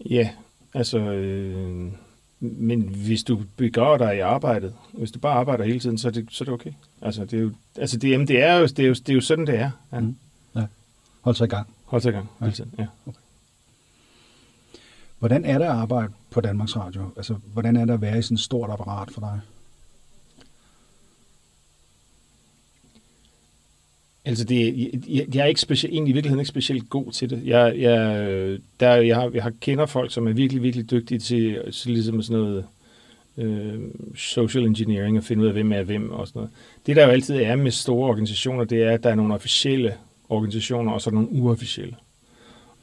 Ja, 0.10 0.30
altså, 0.74 0.98
øh, 1.00 1.92
men 2.40 2.82
hvis 2.82 3.24
du 3.24 3.42
begraver 3.56 3.98
dig 3.98 4.16
i 4.16 4.20
arbejdet, 4.20 4.74
hvis 4.94 5.12
du 5.12 5.20
bare 5.20 5.34
arbejder 5.34 5.64
hele 5.66 5.80
tiden, 5.80 5.98
så 5.98 6.08
er 6.08 6.12
det, 6.12 6.28
så 6.32 6.44
er 6.44 6.46
det 6.46 6.54
okay. 6.54 6.72
Altså, 7.02 7.26
det 7.26 7.34
er 7.40 7.44
jo, 7.44 7.52
altså 7.78 7.98
det, 7.98 8.10
jamen, 8.10 8.28
det, 8.28 8.44
er 8.44 8.56
jo, 8.56 8.66
det, 8.66 8.80
er 8.80 8.88
jo, 8.88 8.94
det 8.94 9.10
er 9.10 9.14
jo 9.14 9.22
sådan, 9.22 9.48
det 9.48 9.56
er. 9.60 9.72
Ja. 9.94 10.00
Mm. 10.00 10.16
Hold 11.22 11.36
sig 11.36 11.46
i 11.46 11.50
gang. 11.50 11.68
Hold 11.86 12.02
sig 12.02 12.10
i 12.10 12.14
gang 12.14 12.30
Ja. 12.40 12.46
hele 12.46 12.56
tiden, 12.56 12.74
ja. 12.80 12.86
Hvordan 15.20 15.46
er 15.46 15.58
det 15.58 15.66
at 15.66 15.72
arbejde 15.72 16.14
på 16.32 16.42
Danmarks 16.42 16.76
Radio? 16.76 17.02
Altså, 17.18 17.34
hvordan 17.54 17.76
er 17.76 17.86
det 17.86 17.94
at 17.94 18.02
være 18.02 18.20
i 18.20 18.22
sådan 18.22 18.36
et 18.36 18.42
stort 18.42 18.70
apparat 18.70 19.12
for 19.12 19.22
dig? 19.22 19.40
Altså, 24.26 24.44
det, 24.44 24.90
jeg, 25.08 25.36
jeg 25.36 25.42
er 25.42 25.46
ikke 25.46 25.62
specielt, 25.62 25.94
egentlig 25.94 26.12
i 26.12 26.14
virkeligheden 26.14 26.40
ikke 26.40 26.50
specielt 26.50 26.90
god 26.90 27.12
til 27.12 27.30
det. 27.30 27.42
Jeg, 27.46 27.80
jeg, 27.80 27.98
der, 28.80 28.96
jeg, 28.96 29.16
har, 29.16 29.32
jeg 29.34 29.44
har 29.44 29.54
kender 29.62 29.86
folk, 29.86 30.12
som 30.12 30.28
er 30.28 30.34
virkelig, 30.34 30.64
virkelig 30.64 30.92
dygtige 30.92 31.20
til, 31.20 31.72
til 31.74 31.92
ligesom 31.92 32.22
sådan 32.22 32.42
noget 32.42 32.66
øh, 33.38 33.80
social 34.16 34.66
engineering, 34.66 35.18
og 35.18 35.24
finde 35.24 35.44
ud 35.44 35.48
af, 35.48 35.54
hvem 35.54 35.72
er 35.72 35.84
hvem 35.84 36.12
og 36.12 36.28
sådan 36.28 36.40
noget. 36.40 36.52
Det, 36.86 36.96
der 36.96 37.06
jo 37.06 37.12
altid 37.12 37.36
er 37.36 37.56
med 37.56 37.72
store 37.72 38.10
organisationer, 38.10 38.64
det 38.64 38.84
er, 38.84 38.92
at 38.92 39.04
der 39.04 39.10
er 39.10 39.16
nogle 39.16 39.34
officielle 39.34 39.94
organisationer, 40.30 40.92
og 40.92 41.02
så 41.02 41.10
er 41.10 41.12
der 41.12 41.22
nogle 41.22 41.42
uofficielle. 41.42 41.96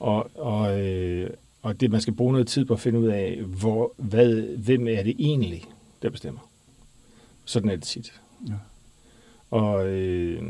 Og, 0.00 0.31
og, 0.35 0.81
øh, 0.81 1.31
og 1.66 1.80
det, 1.80 1.90
man 1.90 2.00
skal 2.00 2.14
bruge 2.14 2.32
noget 2.32 2.46
tid 2.46 2.64
på 2.64 2.75
at 2.75 2.80
finde 2.80 2.99
ud 2.99 3.06
af, 3.06 3.37
hvor, 3.37 3.94
hvad, 3.96 4.56
hvem 4.56 4.88
er 4.88 5.02
det 5.02 5.14
egentlig, 5.18 5.64
der 6.02 6.11
bestemmer. 6.11 6.50
Sådan 7.44 7.70
er 7.70 7.76
det 7.76 7.85
tit. 7.85 8.20
Ja. 8.49 8.54
Og, 9.50 9.88
øh, 9.88 10.42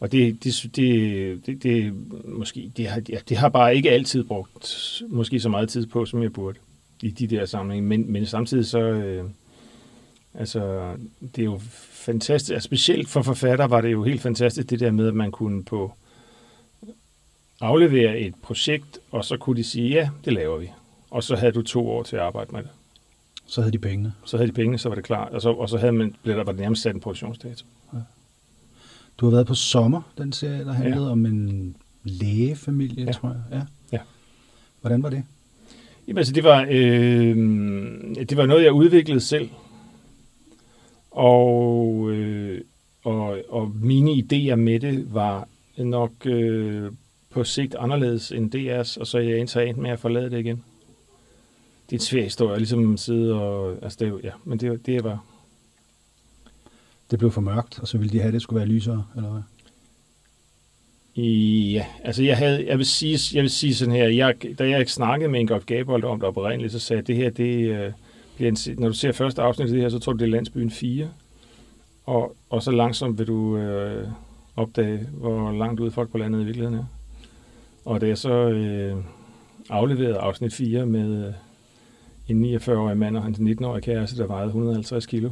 og 0.00 0.12
det, 0.12 0.44
det, 0.44 0.70
det, 0.76 1.46
det, 1.46 1.62
det, 1.62 1.94
måske, 2.24 2.72
det, 2.76 2.86
har, 2.88 3.02
ja, 3.08 3.18
det 3.28 3.36
har 3.36 3.48
bare 3.48 3.76
ikke 3.76 3.90
altid 3.90 4.24
brugt 4.24 5.02
måske 5.08 5.40
så 5.40 5.48
meget 5.48 5.68
tid 5.68 5.86
på, 5.86 6.06
som 6.06 6.22
jeg 6.22 6.32
burde 6.32 6.58
i 7.02 7.10
de 7.10 7.26
der 7.26 7.46
sammenhænge. 7.46 7.88
Men, 7.88 8.12
men 8.12 8.26
samtidig 8.26 8.66
så, 8.66 8.80
øh, 8.80 9.24
altså, 10.34 10.92
det 11.36 11.42
er 11.42 11.46
jo 11.46 11.60
fantastisk, 11.90 12.52
altså, 12.52 12.66
specielt 12.66 13.08
for 13.08 13.22
forfatter 13.22 13.66
var 13.66 13.80
det 13.80 13.92
jo 13.92 14.04
helt 14.04 14.20
fantastisk, 14.20 14.70
det 14.70 14.80
der 14.80 14.90
med, 14.90 15.08
at 15.08 15.14
man 15.14 15.30
kunne 15.30 15.64
på 15.64 15.92
aflevere 17.60 18.18
et 18.18 18.34
projekt, 18.42 18.98
og 19.10 19.24
så 19.24 19.36
kunne 19.36 19.56
de 19.56 19.64
sige, 19.64 19.88
ja, 19.90 20.08
det 20.24 20.32
laver 20.32 20.58
vi. 20.58 20.70
Og 21.10 21.22
så 21.24 21.36
havde 21.36 21.52
du 21.52 21.62
to 21.62 21.90
år 21.90 22.02
til 22.02 22.16
at 22.16 22.22
arbejde 22.22 22.52
med 22.52 22.62
det. 22.62 22.70
Så 23.46 23.60
havde 23.60 23.72
de 23.72 23.78
pengene. 23.78 24.12
Så 24.24 24.36
havde 24.36 24.48
de 24.48 24.54
pengene, 24.54 24.78
så 24.78 24.88
var 24.88 24.94
det 24.96 25.04
klart, 25.04 25.32
og 25.32 25.42
så, 25.42 25.50
og 25.52 25.68
så 25.68 25.78
havde 25.78 25.92
man, 25.92 26.14
blev 26.22 26.36
der, 26.36 26.44
var 26.44 26.52
det 26.52 26.60
nærmest 26.60 26.82
sat 26.82 26.94
en 26.94 27.00
produktionsdato. 27.00 27.64
Du 29.18 29.26
har 29.26 29.30
været 29.30 29.46
på 29.46 29.54
Sommer, 29.54 30.02
den 30.18 30.32
serie, 30.32 30.64
der 30.64 30.72
handlede 30.72 31.04
Ja. 31.06 31.10
om 31.12 31.26
en 31.26 31.76
lægefamilie, 32.04 33.04
Ja. 33.04 33.12
tror 33.12 33.28
jeg. 33.28 33.40
Ja. 33.52 33.62
Ja. 33.92 34.02
Hvordan 34.80 35.02
var 35.02 35.10
det? 35.10 35.22
Jamen, 36.08 36.18
altså, 36.18 36.32
det 36.32 36.44
var, 36.44 36.66
øh, 36.70 37.36
det 38.28 38.36
var 38.36 38.46
noget, 38.46 38.64
jeg 38.64 38.72
udviklede 38.72 39.20
selv. 39.20 39.48
Og, 41.10 42.10
øh, 42.10 42.60
og, 43.04 43.38
og 43.48 43.72
mine 43.82 44.10
idéer 44.10 44.54
med 44.54 44.80
det 44.80 45.14
var 45.14 45.48
nok 45.78 46.12
øh, 46.26 46.92
på 47.38 47.44
sigt 47.44 47.74
anderledes 47.78 48.32
end 48.32 48.54
DR's, 48.54 49.00
og 49.00 49.06
så 49.06 49.18
er 49.18 49.22
jeg 49.22 49.38
indtaget 49.38 49.76
med 49.76 49.90
at 49.90 49.98
forlade 49.98 50.30
det 50.30 50.38
igen. 50.38 50.64
Det 51.86 51.92
er 51.92 51.96
en 51.96 52.00
svær 52.00 52.22
historie, 52.22 52.58
ligesom 52.58 52.96
sidde 52.96 53.34
og... 53.34 53.78
Altså, 53.82 53.96
det, 54.00 54.08
er 54.08 54.18
ja, 54.24 54.30
men 54.44 54.60
det, 54.60 54.86
det 54.86 55.04
var... 55.04 55.24
Det 57.10 57.18
blev 57.18 57.30
for 57.30 57.40
mørkt, 57.40 57.78
og 57.78 57.88
så 57.88 57.98
ville 57.98 58.12
de 58.12 58.18
have, 58.18 58.28
at 58.28 58.32
det 58.32 58.42
skulle 58.42 58.58
være 58.58 58.68
lysere, 58.68 59.04
eller 59.16 59.30
hvad? 59.30 59.42
Ja, 61.24 61.86
altså 62.04 62.22
jeg 62.22 62.36
havde, 62.36 62.66
jeg 62.66 62.78
vil 62.78 62.86
sige, 62.86 63.18
jeg 63.34 63.42
vil 63.42 63.50
sige 63.50 63.74
sådan 63.74 63.94
her, 63.94 64.08
jeg, 64.08 64.34
da 64.58 64.68
jeg 64.68 64.88
snakkede 64.88 65.30
med 65.30 65.40
Ingolf 65.40 65.64
Gabold 65.64 66.04
om 66.04 66.20
det 66.20 66.28
oprindeligt, 66.28 66.72
så 66.72 66.78
sagde 66.78 66.98
jeg, 66.98 67.02
at 67.02 67.06
det 67.06 67.16
her, 67.16 67.30
det 67.30 67.68
øh, 67.68 67.92
bliver 68.36 68.50
en, 68.50 68.56
når 68.78 68.88
du 68.88 68.94
ser 68.94 69.12
første 69.12 69.42
afsnit 69.42 69.66
af 69.66 69.72
det 69.72 69.82
her, 69.82 69.88
så 69.88 69.98
tror 69.98 70.12
du, 70.12 70.18
det 70.18 70.24
er 70.24 70.30
landsbyen 70.30 70.70
4. 70.70 71.08
Og, 72.06 72.36
og 72.50 72.62
så 72.62 72.70
langsomt 72.70 73.18
vil 73.18 73.26
du 73.26 73.56
øh, 73.56 74.08
opdage, 74.56 75.06
hvor 75.12 75.52
langt 75.52 75.80
ude 75.80 75.90
folk 75.90 76.10
på 76.10 76.18
landet 76.18 76.40
i 76.40 76.44
virkeligheden 76.44 76.78
er. 76.78 76.84
Og 77.88 78.00
da 78.00 78.06
jeg 78.06 78.18
så 78.18 78.30
øh, 78.30 78.96
afleverede 79.70 80.18
afsnit 80.18 80.54
4 80.54 80.86
med, 80.86 81.26
øh, 81.26 81.32
en 82.28 82.54
49-årig 82.56 82.96
mand 82.96 83.16
og 83.16 83.22
hans 83.22 83.38
19-årige 83.38 83.82
kæreste, 83.82 84.16
der 84.16 84.26
vejede 84.26 84.46
150 84.46 85.06
kilo. 85.06 85.30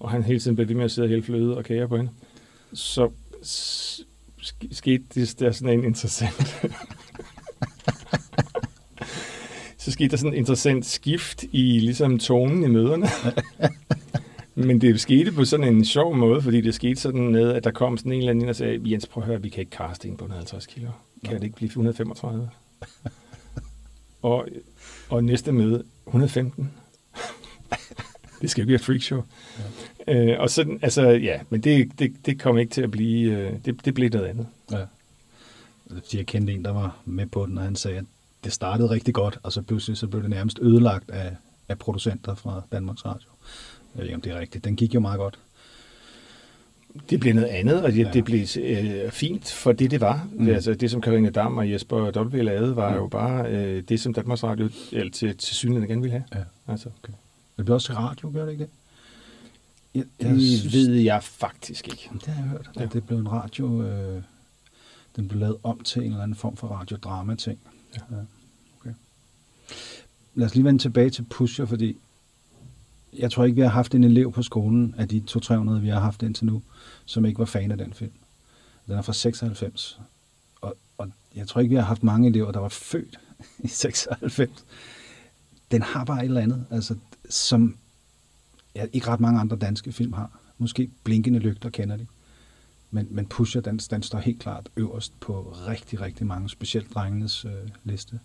Og 0.00 0.10
han 0.10 0.22
hele 0.22 0.40
tiden 0.40 0.56
blev 0.56 0.68
ved 0.68 0.74
med 0.74 0.84
at 0.84 0.90
sidde 0.90 1.06
og 1.06 1.08
hælde 1.08 1.22
fløde 1.22 1.56
og 1.56 1.64
kager 1.64 1.86
på 1.86 1.96
hende. 1.96 2.10
Så 2.72 3.10
skete 4.72 5.04
det 5.14 5.40
der 5.40 5.52
sådan 5.52 5.78
en 5.78 5.84
interessant... 5.84 6.34
så 9.78 9.90
skete 9.90 10.08
der 10.08 10.16
sådan 10.16 10.32
en 10.32 10.38
interessant 10.38 10.86
skift 10.86 11.44
i 11.52 11.78
ligesom 11.78 12.18
tonen 12.18 12.64
i 12.64 12.68
møderne. 12.68 13.06
Men 14.68 14.80
det 14.80 15.00
skete 15.00 15.32
på 15.32 15.44
sådan 15.44 15.74
en 15.74 15.84
sjov 15.84 16.16
måde, 16.16 16.42
fordi 16.42 16.60
det 16.60 16.74
skete 16.74 17.00
sådan 17.00 17.32
med, 17.32 17.52
at 17.52 17.64
der 17.64 17.70
kom 17.70 17.96
sådan 17.96 18.12
en 18.12 18.18
eller 18.18 18.30
anden 18.30 18.48
og 18.48 18.56
sagde, 18.56 18.80
Jens, 18.84 19.06
prøv 19.06 19.22
at 19.22 19.26
høre, 19.26 19.42
vi 19.42 19.48
kan 19.48 19.60
ikke 19.60 19.76
kaste 19.76 20.08
en 20.08 20.16
på 20.16 20.24
150 20.24 20.66
kilo. 20.66 20.88
Kan 21.24 21.34
det 21.34 21.44
ikke 21.44 21.56
blive 21.56 21.66
135? 21.66 22.50
og, 24.22 24.48
og 25.08 25.24
næste 25.24 25.52
møde, 25.52 25.84
115. 26.06 26.70
det 28.40 28.50
skal 28.50 28.62
jo 28.62 28.66
blive 28.66 28.74
et 28.74 28.84
freakshow. 28.84 29.22
Ja. 30.06 30.32
Øh, 30.32 30.40
og 30.40 30.50
sådan, 30.50 30.78
altså, 30.82 31.08
ja, 31.08 31.40
men 31.50 31.60
det, 31.60 31.98
det, 31.98 32.26
det 32.26 32.40
kom 32.40 32.58
ikke 32.58 32.70
til 32.70 32.82
at 32.82 32.90
blive, 32.90 33.32
øh, 33.32 33.52
det, 33.64 33.84
det 33.84 33.94
blev 33.94 34.10
noget 34.10 34.26
andet. 34.26 34.46
Ja. 34.70 34.84
Fordi 35.92 36.16
jeg 36.16 36.26
kendte 36.26 36.52
en, 36.52 36.64
der 36.64 36.70
var 36.70 36.96
med 37.04 37.26
på 37.26 37.46
den, 37.46 37.58
og 37.58 37.64
han 37.64 37.76
sagde, 37.76 37.98
at 37.98 38.04
det 38.44 38.52
startede 38.52 38.90
rigtig 38.90 39.14
godt, 39.14 39.38
og 39.42 39.52
så 39.52 39.62
pludselig 39.62 39.96
så 39.96 40.06
blev 40.06 40.22
det 40.22 40.30
nærmest 40.30 40.58
ødelagt 40.62 41.10
af, 41.10 41.36
af 41.68 41.78
producenter 41.78 42.34
fra 42.34 42.62
Danmarks 42.72 43.04
Radio. 43.04 43.28
Jeg 43.94 44.00
ved 44.00 44.04
ikke, 44.04 44.14
om 44.14 44.20
det 44.20 44.32
er 44.32 44.38
rigtigt. 44.38 44.64
Den 44.64 44.76
gik 44.76 44.94
jo 44.94 45.00
meget 45.00 45.18
godt. 45.18 45.38
Det 47.10 47.20
blev 47.20 47.34
noget 47.34 47.48
andet, 47.48 47.82
og 47.82 47.92
det, 47.92 47.98
ja. 47.98 48.10
det 48.10 48.24
blev 48.24 48.46
øh, 48.60 49.10
fint 49.10 49.52
for 49.52 49.72
det, 49.72 49.90
det 49.90 50.00
var. 50.00 50.28
Mm. 50.32 50.44
Det, 50.44 50.54
altså, 50.54 50.74
det, 50.74 50.90
som 50.90 51.00
Karine 51.00 51.30
Dam 51.30 51.58
og 51.58 51.70
Jesper 51.70 52.20
W. 52.20 52.42
lavede, 52.42 52.76
var 52.76 52.90
mm. 52.90 52.96
jo 52.96 53.06
bare 53.06 53.50
øh, 53.50 53.82
det, 53.82 54.00
som 54.00 54.14
Danmarks 54.14 54.44
Radio 54.44 54.68
eller 54.92 55.12
til, 55.12 55.36
til 55.36 55.56
synligheden 55.56 55.88
gerne 55.88 56.02
ville 56.02 56.12
have. 56.12 56.24
Ja. 56.34 56.72
Altså. 56.72 56.88
Okay. 57.02 57.12
Det 57.56 57.64
blev 57.64 57.74
også 57.74 57.92
radio, 57.92 58.30
gør 58.34 58.44
det 58.44 58.52
ikke 58.52 58.64
det? 58.64 58.70
Jeg, 59.94 60.04
jeg 60.20 60.30
det 60.30 60.58
synes, 60.58 60.74
ved 60.74 60.94
jeg 60.94 61.22
faktisk 61.22 61.88
ikke. 61.88 62.10
Det 62.14 62.26
har 62.26 62.42
jeg 62.42 62.50
hørt, 62.50 62.70
ja. 62.78 62.86
det 62.86 63.06
blev 63.06 63.18
en 63.18 63.32
radio... 63.32 63.82
Øh, 63.82 64.22
den 65.16 65.28
blev 65.28 65.40
lavet 65.40 65.56
om 65.62 65.80
til 65.80 66.02
en 66.02 66.10
eller 66.10 66.22
anden 66.22 66.34
form 66.34 66.56
for 66.56 66.68
radiodrama-ting. 66.68 67.58
Ja. 67.94 68.16
ja. 68.16 68.22
Okay. 68.80 68.94
Lad 70.34 70.46
os 70.46 70.54
lige 70.54 70.64
vende 70.64 70.82
tilbage 70.82 71.10
til 71.10 71.22
Pusher, 71.22 71.64
fordi 71.66 71.96
jeg 73.18 73.30
tror 73.30 73.44
ikke, 73.44 73.54
vi 73.54 73.60
har 73.60 73.68
haft 73.68 73.94
en 73.94 74.04
elev 74.04 74.32
på 74.32 74.42
skolen 74.42 74.94
af 74.98 75.08
de 75.08 75.24
200-300, 75.30 75.70
vi 75.70 75.88
har 75.88 76.00
haft 76.00 76.22
indtil 76.22 76.46
nu, 76.46 76.62
som 77.04 77.24
ikke 77.24 77.38
var 77.38 77.44
fan 77.44 77.70
af 77.70 77.78
den 77.78 77.92
film. 77.92 78.12
Den 78.86 78.94
er 78.94 79.02
fra 79.02 79.12
96. 79.12 80.00
Og, 80.60 80.76
og 80.98 81.10
jeg 81.34 81.48
tror 81.48 81.60
ikke, 81.60 81.70
vi 81.70 81.76
har 81.76 81.82
haft 81.82 82.02
mange 82.02 82.28
elever, 82.28 82.52
der 82.52 82.60
var 82.60 82.68
født 82.68 83.18
i 83.64 83.68
96. 83.68 84.64
Den 85.70 85.82
har 85.82 86.04
bare 86.04 86.18
et 86.18 86.24
eller 86.24 86.40
andet, 86.40 86.66
altså, 86.70 86.96
som 87.30 87.76
ja, 88.74 88.86
ikke 88.92 89.08
ret 89.08 89.20
mange 89.20 89.40
andre 89.40 89.56
danske 89.56 89.92
film 89.92 90.12
har. 90.12 90.38
Måske 90.58 90.90
Blinkende 91.04 91.38
Lygter 91.38 91.70
kender 91.70 91.96
de. 91.96 92.06
Men, 92.90 93.08
men 93.10 93.26
Pusher, 93.26 93.60
den, 93.60 93.78
den 93.78 94.02
står 94.02 94.18
helt 94.18 94.40
klart 94.40 94.68
øverst 94.76 95.20
på 95.20 95.56
rigtig, 95.68 96.00
rigtig 96.00 96.26
mange, 96.26 96.48
specielt 96.48 96.94
drengenes 96.94 97.44
øh, 97.44 97.52
liste. 97.84 98.20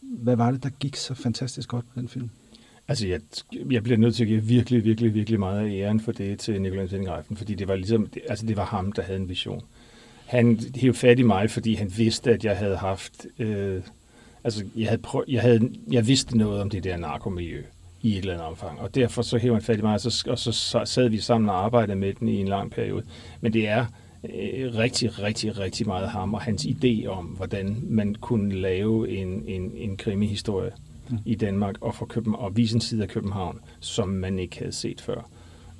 Hvad 0.00 0.36
var 0.36 0.50
det, 0.50 0.62
der 0.62 0.68
gik 0.68 0.96
så 0.96 1.14
fantastisk 1.14 1.68
godt 1.68 1.84
med 1.94 2.02
den 2.02 2.08
film? 2.08 2.30
Altså, 2.88 3.08
jeg, 3.08 3.20
jeg 3.70 3.82
bliver 3.82 3.98
nødt 3.98 4.14
til 4.14 4.24
at 4.24 4.28
give 4.28 4.42
virkelig, 4.42 4.84
virkelig, 4.84 5.14
virkelig 5.14 5.38
meget 5.38 5.66
af 5.66 5.72
æren 5.72 6.00
for 6.00 6.12
det 6.12 6.38
til 6.38 6.62
Nikolaj 6.62 6.86
Sendingreifen, 6.86 7.36
fordi 7.36 7.54
det 7.54 7.68
var 7.68 7.76
ligesom, 7.76 8.06
det, 8.06 8.22
altså 8.28 8.46
det 8.46 8.56
var 8.56 8.64
ham, 8.64 8.92
der 8.92 9.02
havde 9.02 9.18
en 9.18 9.28
vision. 9.28 9.62
Han 10.26 10.60
hævde 10.76 10.98
fat 10.98 11.18
i 11.18 11.22
mig, 11.22 11.50
fordi 11.50 11.74
han 11.74 11.92
vidste, 11.96 12.30
at 12.30 12.44
jeg 12.44 12.56
havde 12.56 12.76
haft, 12.76 13.26
øh, 13.38 13.82
altså 14.44 14.64
jeg 14.76 14.88
havde, 14.88 15.02
prøv, 15.02 15.24
jeg 15.28 15.42
havde, 15.42 15.70
jeg 15.90 16.06
vidste 16.06 16.38
noget 16.38 16.60
om 16.60 16.70
det 16.70 16.84
der 16.84 16.96
narkomiljø 16.96 17.62
i 18.02 18.12
et 18.12 18.18
eller 18.18 18.32
andet 18.32 18.46
omfang, 18.46 18.80
og 18.80 18.94
derfor 18.94 19.22
så 19.22 19.38
hævde 19.38 19.56
han 19.56 19.62
fat 19.62 19.78
i 19.78 19.82
mig, 19.82 19.94
og 19.94 20.00
så, 20.00 20.24
og 20.30 20.38
så 20.38 20.80
sad 20.84 21.08
vi 21.08 21.18
sammen 21.18 21.50
og 21.50 21.64
arbejdede 21.64 21.96
med 21.96 22.14
den 22.14 22.28
i 22.28 22.36
en 22.36 22.48
lang 22.48 22.70
periode. 22.70 23.04
Men 23.40 23.52
det 23.52 23.68
er 23.68 23.86
øh, 24.24 24.74
rigtig, 24.74 25.22
rigtig, 25.22 25.58
rigtig 25.58 25.86
meget 25.86 26.08
ham 26.08 26.34
og 26.34 26.40
hans 26.40 26.64
idé 26.64 27.06
om, 27.06 27.24
hvordan 27.24 27.76
man 27.82 28.14
kunne 28.14 28.54
lave 28.54 29.08
en, 29.08 29.44
en, 29.46 29.72
en 29.76 29.96
krimihistorie 29.96 30.72
i 31.24 31.34
Danmark 31.34 31.74
og, 31.80 31.94
for 31.94 32.06
København, 32.06 32.44
og 32.44 32.56
vise 32.56 32.74
en 32.74 32.80
side 32.80 33.02
af 33.02 33.08
København, 33.08 33.60
som 33.80 34.08
man 34.08 34.38
ikke 34.38 34.58
havde 34.58 34.72
set 34.72 35.00
før. 35.00 35.30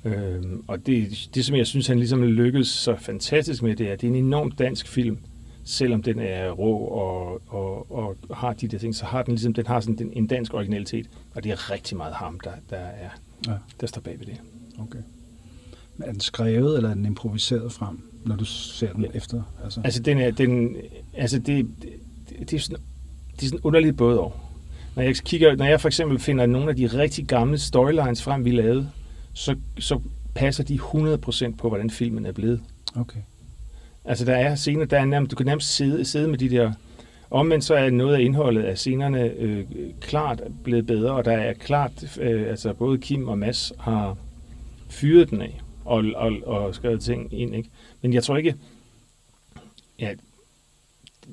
Øhm, 0.05 0.63
og 0.67 0.85
det, 0.85 1.29
det, 1.35 1.45
som 1.45 1.55
jeg 1.55 1.67
synes, 1.67 1.87
han 1.87 1.97
ligesom 1.97 2.23
lykkedes 2.23 2.67
så 2.67 2.95
fantastisk 2.95 3.63
med, 3.63 3.75
det 3.75 3.87
er, 3.87 3.93
at 3.93 4.01
det 4.01 4.07
er 4.07 4.11
en 4.11 4.25
enormt 4.25 4.59
dansk 4.59 4.87
film, 4.87 5.17
selvom 5.63 6.03
den 6.03 6.19
er 6.19 6.51
rå 6.51 6.77
og, 6.77 7.41
og, 7.47 7.91
og 7.91 8.17
har 8.33 8.53
de 8.53 8.67
der 8.67 8.77
ting, 8.77 8.95
så 8.95 9.05
har 9.05 9.23
den 9.23 9.33
ligesom, 9.33 9.53
den 9.53 9.67
har 9.67 9.79
sådan 9.79 10.11
en 10.13 10.27
dansk 10.27 10.53
originalitet, 10.53 11.09
og 11.35 11.43
det 11.43 11.51
er 11.51 11.71
rigtig 11.71 11.97
meget 11.97 12.13
ham, 12.13 12.39
der, 12.39 12.51
der, 12.69 12.77
er, 12.77 13.09
ja. 13.47 13.53
der 13.81 13.87
står 13.87 14.01
bag 14.01 14.19
ved 14.19 14.25
det. 14.25 14.41
Okay. 14.79 14.99
Men 15.97 16.07
er 16.07 16.11
den 16.11 16.21
skrevet, 16.21 16.77
eller 16.77 16.89
er 16.89 16.93
den 16.93 17.05
improviseret 17.05 17.71
frem, 17.71 18.09
når 18.25 18.35
du 18.35 18.45
ser 18.45 18.93
den 18.93 19.03
ja. 19.03 19.09
efter? 19.13 19.43
Altså, 19.63 19.81
altså, 19.83 20.01
den 20.01 20.17
er, 20.17 20.31
den, 20.31 20.75
altså 21.13 21.39
det, 21.39 21.67
det, 21.81 21.89
det, 22.39 22.53
er 22.53 22.59
sådan, 22.59 22.83
det 23.35 23.43
er 23.43 23.47
sådan 23.47 23.59
underligt 23.63 23.97
både 23.97 24.19
over. 24.19 24.48
Når 24.99 25.05
jeg, 25.05 25.15
kigger, 25.15 25.55
når 25.55 25.65
jeg 25.65 25.81
for 25.81 25.87
eksempel 25.87 26.19
finder 26.19 26.45
nogle 26.45 26.69
af 26.69 26.75
de 26.75 26.87
rigtig 26.87 27.25
gamle 27.25 27.57
storylines 27.57 28.23
frem, 28.23 28.45
vi 28.45 28.51
lavede, 28.51 28.89
så, 29.33 29.55
så 29.79 29.99
passer 30.35 30.63
de 30.63 30.75
100% 30.75 31.55
på, 31.55 31.67
hvordan 31.67 31.89
filmen 31.89 32.25
er 32.25 32.31
blevet. 32.31 32.61
Okay. 32.95 33.19
Altså, 34.05 34.25
der 34.25 34.35
er 34.35 34.55
scener, 34.55 34.85
der 34.85 34.99
er 34.99 35.05
nærmest, 35.05 35.31
du 35.31 35.35
kan 35.35 35.45
nærmest 35.45 35.75
sidde, 35.75 36.05
sidde 36.05 36.27
med 36.27 36.37
de 36.37 36.49
der... 36.49 36.71
Omvendt 37.31 37.65
så 37.65 37.75
er 37.75 37.89
noget 37.89 38.15
af 38.15 38.21
indholdet 38.21 38.63
af 38.63 38.77
scenerne 38.77 39.23
øh, 39.23 39.65
klart 40.01 40.41
blevet 40.63 40.85
bedre, 40.85 41.11
og 41.11 41.25
der 41.25 41.31
er 41.31 41.53
klart, 41.53 42.17
øh, 42.21 42.49
altså 42.49 42.73
både 42.73 42.97
Kim 42.97 43.27
og 43.27 43.37
Mads 43.37 43.73
har 43.79 44.17
fyret 44.89 45.29
den 45.29 45.41
af 45.41 45.61
og, 45.85 46.03
og, 46.15 46.31
og 46.45 46.75
skrevet 46.75 47.01
ting 47.01 47.33
ind, 47.33 47.55
ikke? 47.55 47.69
Men 48.01 48.13
jeg 48.13 48.23
tror 48.23 48.37
ikke, 48.37 48.55
ja, 49.99 50.13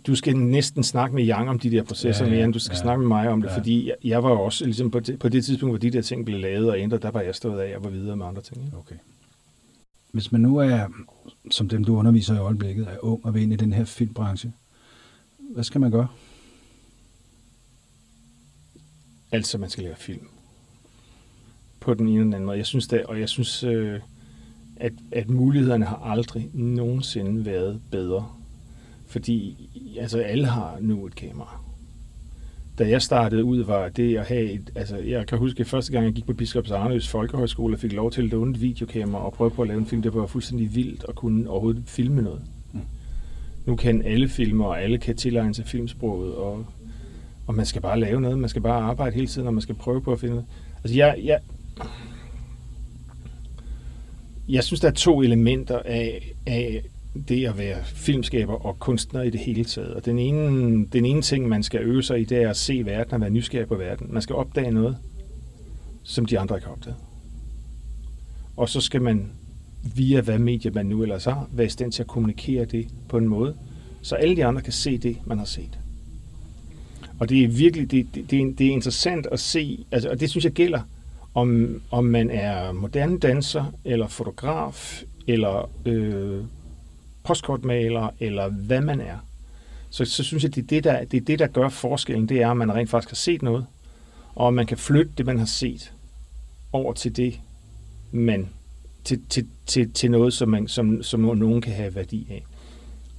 du 0.06 0.14
skal 0.14 0.36
næsten 0.36 0.82
snakke 0.82 1.14
med 1.14 1.28
Yang 1.28 1.48
om 1.48 1.58
de 1.58 1.70
der 1.70 1.82
processer 1.82 2.24
ja, 2.24 2.30
ja, 2.30 2.36
mere, 2.36 2.44
end 2.44 2.52
du 2.52 2.58
skal 2.58 2.74
ja, 2.74 2.82
snakke 2.82 3.00
med 3.00 3.08
mig 3.08 3.28
om 3.28 3.42
det, 3.42 3.48
ja. 3.48 3.56
fordi 3.56 3.88
jeg, 3.88 3.94
jeg 4.04 4.22
var 4.22 4.30
også, 4.30 4.64
ligesom 4.64 4.90
på 4.90 5.00
det, 5.00 5.18
på 5.18 5.28
det 5.28 5.44
tidspunkt, 5.44 5.72
hvor 5.72 5.78
de 5.78 5.90
der 5.90 6.02
ting 6.02 6.24
blev 6.24 6.40
lavet 6.40 6.70
og 6.70 6.78
ændret, 6.78 7.02
der 7.02 7.10
var 7.10 7.20
jeg 7.20 7.34
stået 7.34 7.60
af, 7.60 7.76
og 7.76 7.84
var 7.84 7.90
videre 7.90 8.16
med 8.16 8.26
andre 8.26 8.42
ting. 8.42 8.64
Ikke? 8.64 8.76
Okay. 8.76 8.96
Hvis 10.12 10.32
man 10.32 10.40
nu 10.40 10.56
er, 10.56 10.86
som 11.50 11.68
dem 11.68 11.84
du 11.84 11.96
underviser 11.96 12.34
i 12.34 12.38
øjeblikket, 12.38 12.86
er 12.88 13.04
ung 13.04 13.26
og 13.26 13.34
vil 13.34 13.42
ind 13.42 13.52
i 13.52 13.56
den 13.56 13.72
her 13.72 13.84
filmbranche, 13.84 14.52
hvad 15.38 15.64
skal 15.64 15.80
man 15.80 15.90
gøre? 15.90 16.08
Altså, 19.32 19.58
man 19.58 19.70
skal 19.70 19.84
lave 19.84 19.96
film. 19.96 20.28
På 21.80 21.94
den 21.94 22.08
ene 22.08 22.20
eller 22.20 22.34
anden 22.34 22.46
måde. 22.46 22.58
Jeg 22.58 22.66
synes 22.66 22.88
det, 22.88 23.02
og 23.02 23.20
jeg 23.20 23.28
synes, 23.28 23.64
øh, 23.64 24.00
at, 24.76 24.92
at 25.12 25.30
mulighederne 25.30 25.84
har 25.84 25.96
aldrig 25.96 26.50
nogensinde 26.54 27.44
været 27.44 27.80
bedre 27.90 28.35
fordi 29.06 29.68
altså, 30.00 30.18
alle 30.18 30.46
har 30.46 30.76
nu 30.80 31.06
et 31.06 31.14
kamera. 31.14 31.60
Da 32.78 32.88
jeg 32.88 33.02
startede 33.02 33.44
ud, 33.44 33.64
var 33.64 33.88
det 33.88 34.16
at 34.16 34.26
have 34.26 34.50
et, 34.50 34.70
altså 34.74 34.96
jeg 34.96 35.26
kan 35.26 35.38
huske, 35.38 35.60
at 35.60 35.66
første 35.66 35.92
gang 35.92 36.04
jeg 36.04 36.12
gik 36.12 36.26
på 36.26 36.32
Biskops 36.32 36.70
Arnøs 36.70 37.08
Folkehøjskole 37.08 37.76
og 37.76 37.80
fik 37.80 37.92
lov 37.92 38.10
til 38.10 38.22
at 38.22 38.28
låne 38.28 38.50
et 38.50 38.60
videokamera 38.60 39.24
og 39.24 39.32
prøve 39.32 39.50
på 39.50 39.62
at 39.62 39.68
lave 39.68 39.78
en 39.78 39.86
film, 39.86 40.02
det 40.02 40.14
var 40.14 40.26
fuldstændig 40.26 40.74
vildt 40.74 41.04
at 41.08 41.14
kunne 41.14 41.50
overhovedet 41.50 41.82
filme 41.86 42.22
noget. 42.22 42.42
Mm. 42.72 42.80
Nu 43.66 43.76
kan 43.76 44.02
alle 44.02 44.28
filme, 44.28 44.66
og 44.66 44.82
alle 44.82 44.98
kan 44.98 45.16
tilegne 45.16 45.54
sig 45.54 45.66
filmsproget, 45.66 46.34
og, 46.34 46.66
og 47.46 47.54
man 47.54 47.66
skal 47.66 47.82
bare 47.82 48.00
lave 48.00 48.20
noget, 48.20 48.38
man 48.38 48.48
skal 48.48 48.62
bare 48.62 48.82
arbejde 48.82 49.14
hele 49.14 49.26
tiden, 49.26 49.46
og 49.48 49.54
man 49.54 49.62
skal 49.62 49.74
prøve 49.74 50.02
på 50.02 50.12
at 50.12 50.20
finde 50.20 50.34
noget. 50.34 50.48
Altså 50.84 50.96
jeg, 50.96 51.18
jeg, 51.24 51.40
jeg 54.48 54.64
synes, 54.64 54.80
der 54.80 54.88
er 54.88 54.92
to 54.92 55.22
elementer 55.22 55.78
af, 55.84 56.34
af 56.46 56.82
det 57.28 57.46
at 57.46 57.58
være 57.58 57.84
filmskaber 57.84 58.66
og 58.66 58.78
kunstner 58.78 59.22
i 59.22 59.30
det 59.30 59.40
hele 59.40 59.64
taget. 59.64 59.94
Og 59.94 60.04
den 60.04 60.18
ene, 60.18 60.86
den 60.86 61.04
ene 61.04 61.22
ting, 61.22 61.48
man 61.48 61.62
skal 61.62 61.80
øve 61.80 62.02
sig 62.02 62.20
i, 62.20 62.24
det 62.24 62.42
er 62.42 62.50
at 62.50 62.56
se 62.56 62.82
verden 62.86 63.14
og 63.14 63.20
være 63.20 63.30
nysgerrig 63.30 63.68
på 63.68 63.74
verden. 63.74 64.06
Man 64.12 64.22
skal 64.22 64.34
opdage 64.34 64.70
noget, 64.70 64.96
som 66.02 66.26
de 66.26 66.38
andre 66.38 66.56
ikke 66.56 66.66
har 66.66 66.72
opdaget. 66.72 66.96
Og 68.56 68.68
så 68.68 68.80
skal 68.80 69.02
man 69.02 69.30
via 69.94 70.20
hvad 70.20 70.38
medie 70.38 70.70
man 70.70 70.86
nu 70.86 71.02
ellers 71.02 71.24
har, 71.24 71.48
være 71.52 71.66
i 71.66 71.70
stand 71.70 71.92
til 71.92 72.02
at 72.02 72.06
kommunikere 72.06 72.64
det 72.64 72.88
på 73.08 73.18
en 73.18 73.28
måde, 73.28 73.56
så 74.02 74.14
alle 74.14 74.36
de 74.36 74.44
andre 74.44 74.62
kan 74.62 74.72
se 74.72 74.98
det, 74.98 75.16
man 75.26 75.38
har 75.38 75.44
set. 75.44 75.78
Og 77.18 77.28
det 77.28 77.44
er 77.44 77.48
virkelig 77.48 77.90
det, 77.90 78.06
det, 78.14 78.30
det, 78.30 78.40
er, 78.40 78.52
det 78.58 78.66
er 78.66 78.70
interessant 78.70 79.26
at 79.32 79.40
se, 79.40 79.84
altså, 79.90 80.10
og 80.10 80.20
det 80.20 80.30
synes 80.30 80.44
jeg 80.44 80.52
gælder, 80.52 80.80
om, 81.34 81.80
om 81.90 82.04
man 82.04 82.30
er 82.30 82.72
moderne 82.72 83.18
danser, 83.18 83.72
eller 83.84 84.06
fotograf, 84.06 85.02
eller 85.26 85.70
øh, 85.86 86.44
postkortmaler, 87.26 88.08
eller 88.20 88.48
hvad 88.48 88.80
man 88.80 89.00
er, 89.00 89.16
så, 89.90 90.04
så 90.04 90.24
synes 90.24 90.42
jeg, 90.42 90.54
det 90.54 90.62
er 90.62 90.66
det, 90.66 90.84
der, 90.84 91.04
det 91.04 91.16
er 91.20 91.24
det, 91.24 91.38
der 91.38 91.46
gør 91.46 91.68
forskellen, 91.68 92.28
det 92.28 92.42
er, 92.42 92.50
at 92.50 92.56
man 92.56 92.74
rent 92.74 92.90
faktisk 92.90 93.10
har 93.10 93.16
set 93.16 93.42
noget, 93.42 93.66
og 94.34 94.54
man 94.54 94.66
kan 94.66 94.78
flytte 94.78 95.12
det, 95.18 95.26
man 95.26 95.38
har 95.38 95.46
set, 95.46 95.92
over 96.72 96.92
til 96.92 97.16
det, 97.16 97.40
man, 98.12 98.48
til, 99.04 99.20
til, 99.28 99.46
til, 99.66 99.92
til 99.92 100.10
noget, 100.10 100.32
som, 100.32 100.48
man, 100.48 100.68
som, 100.68 101.02
som 101.02 101.20
nogen 101.20 101.60
kan 101.60 101.72
have 101.72 101.94
værdi 101.94 102.26
af. 102.30 102.44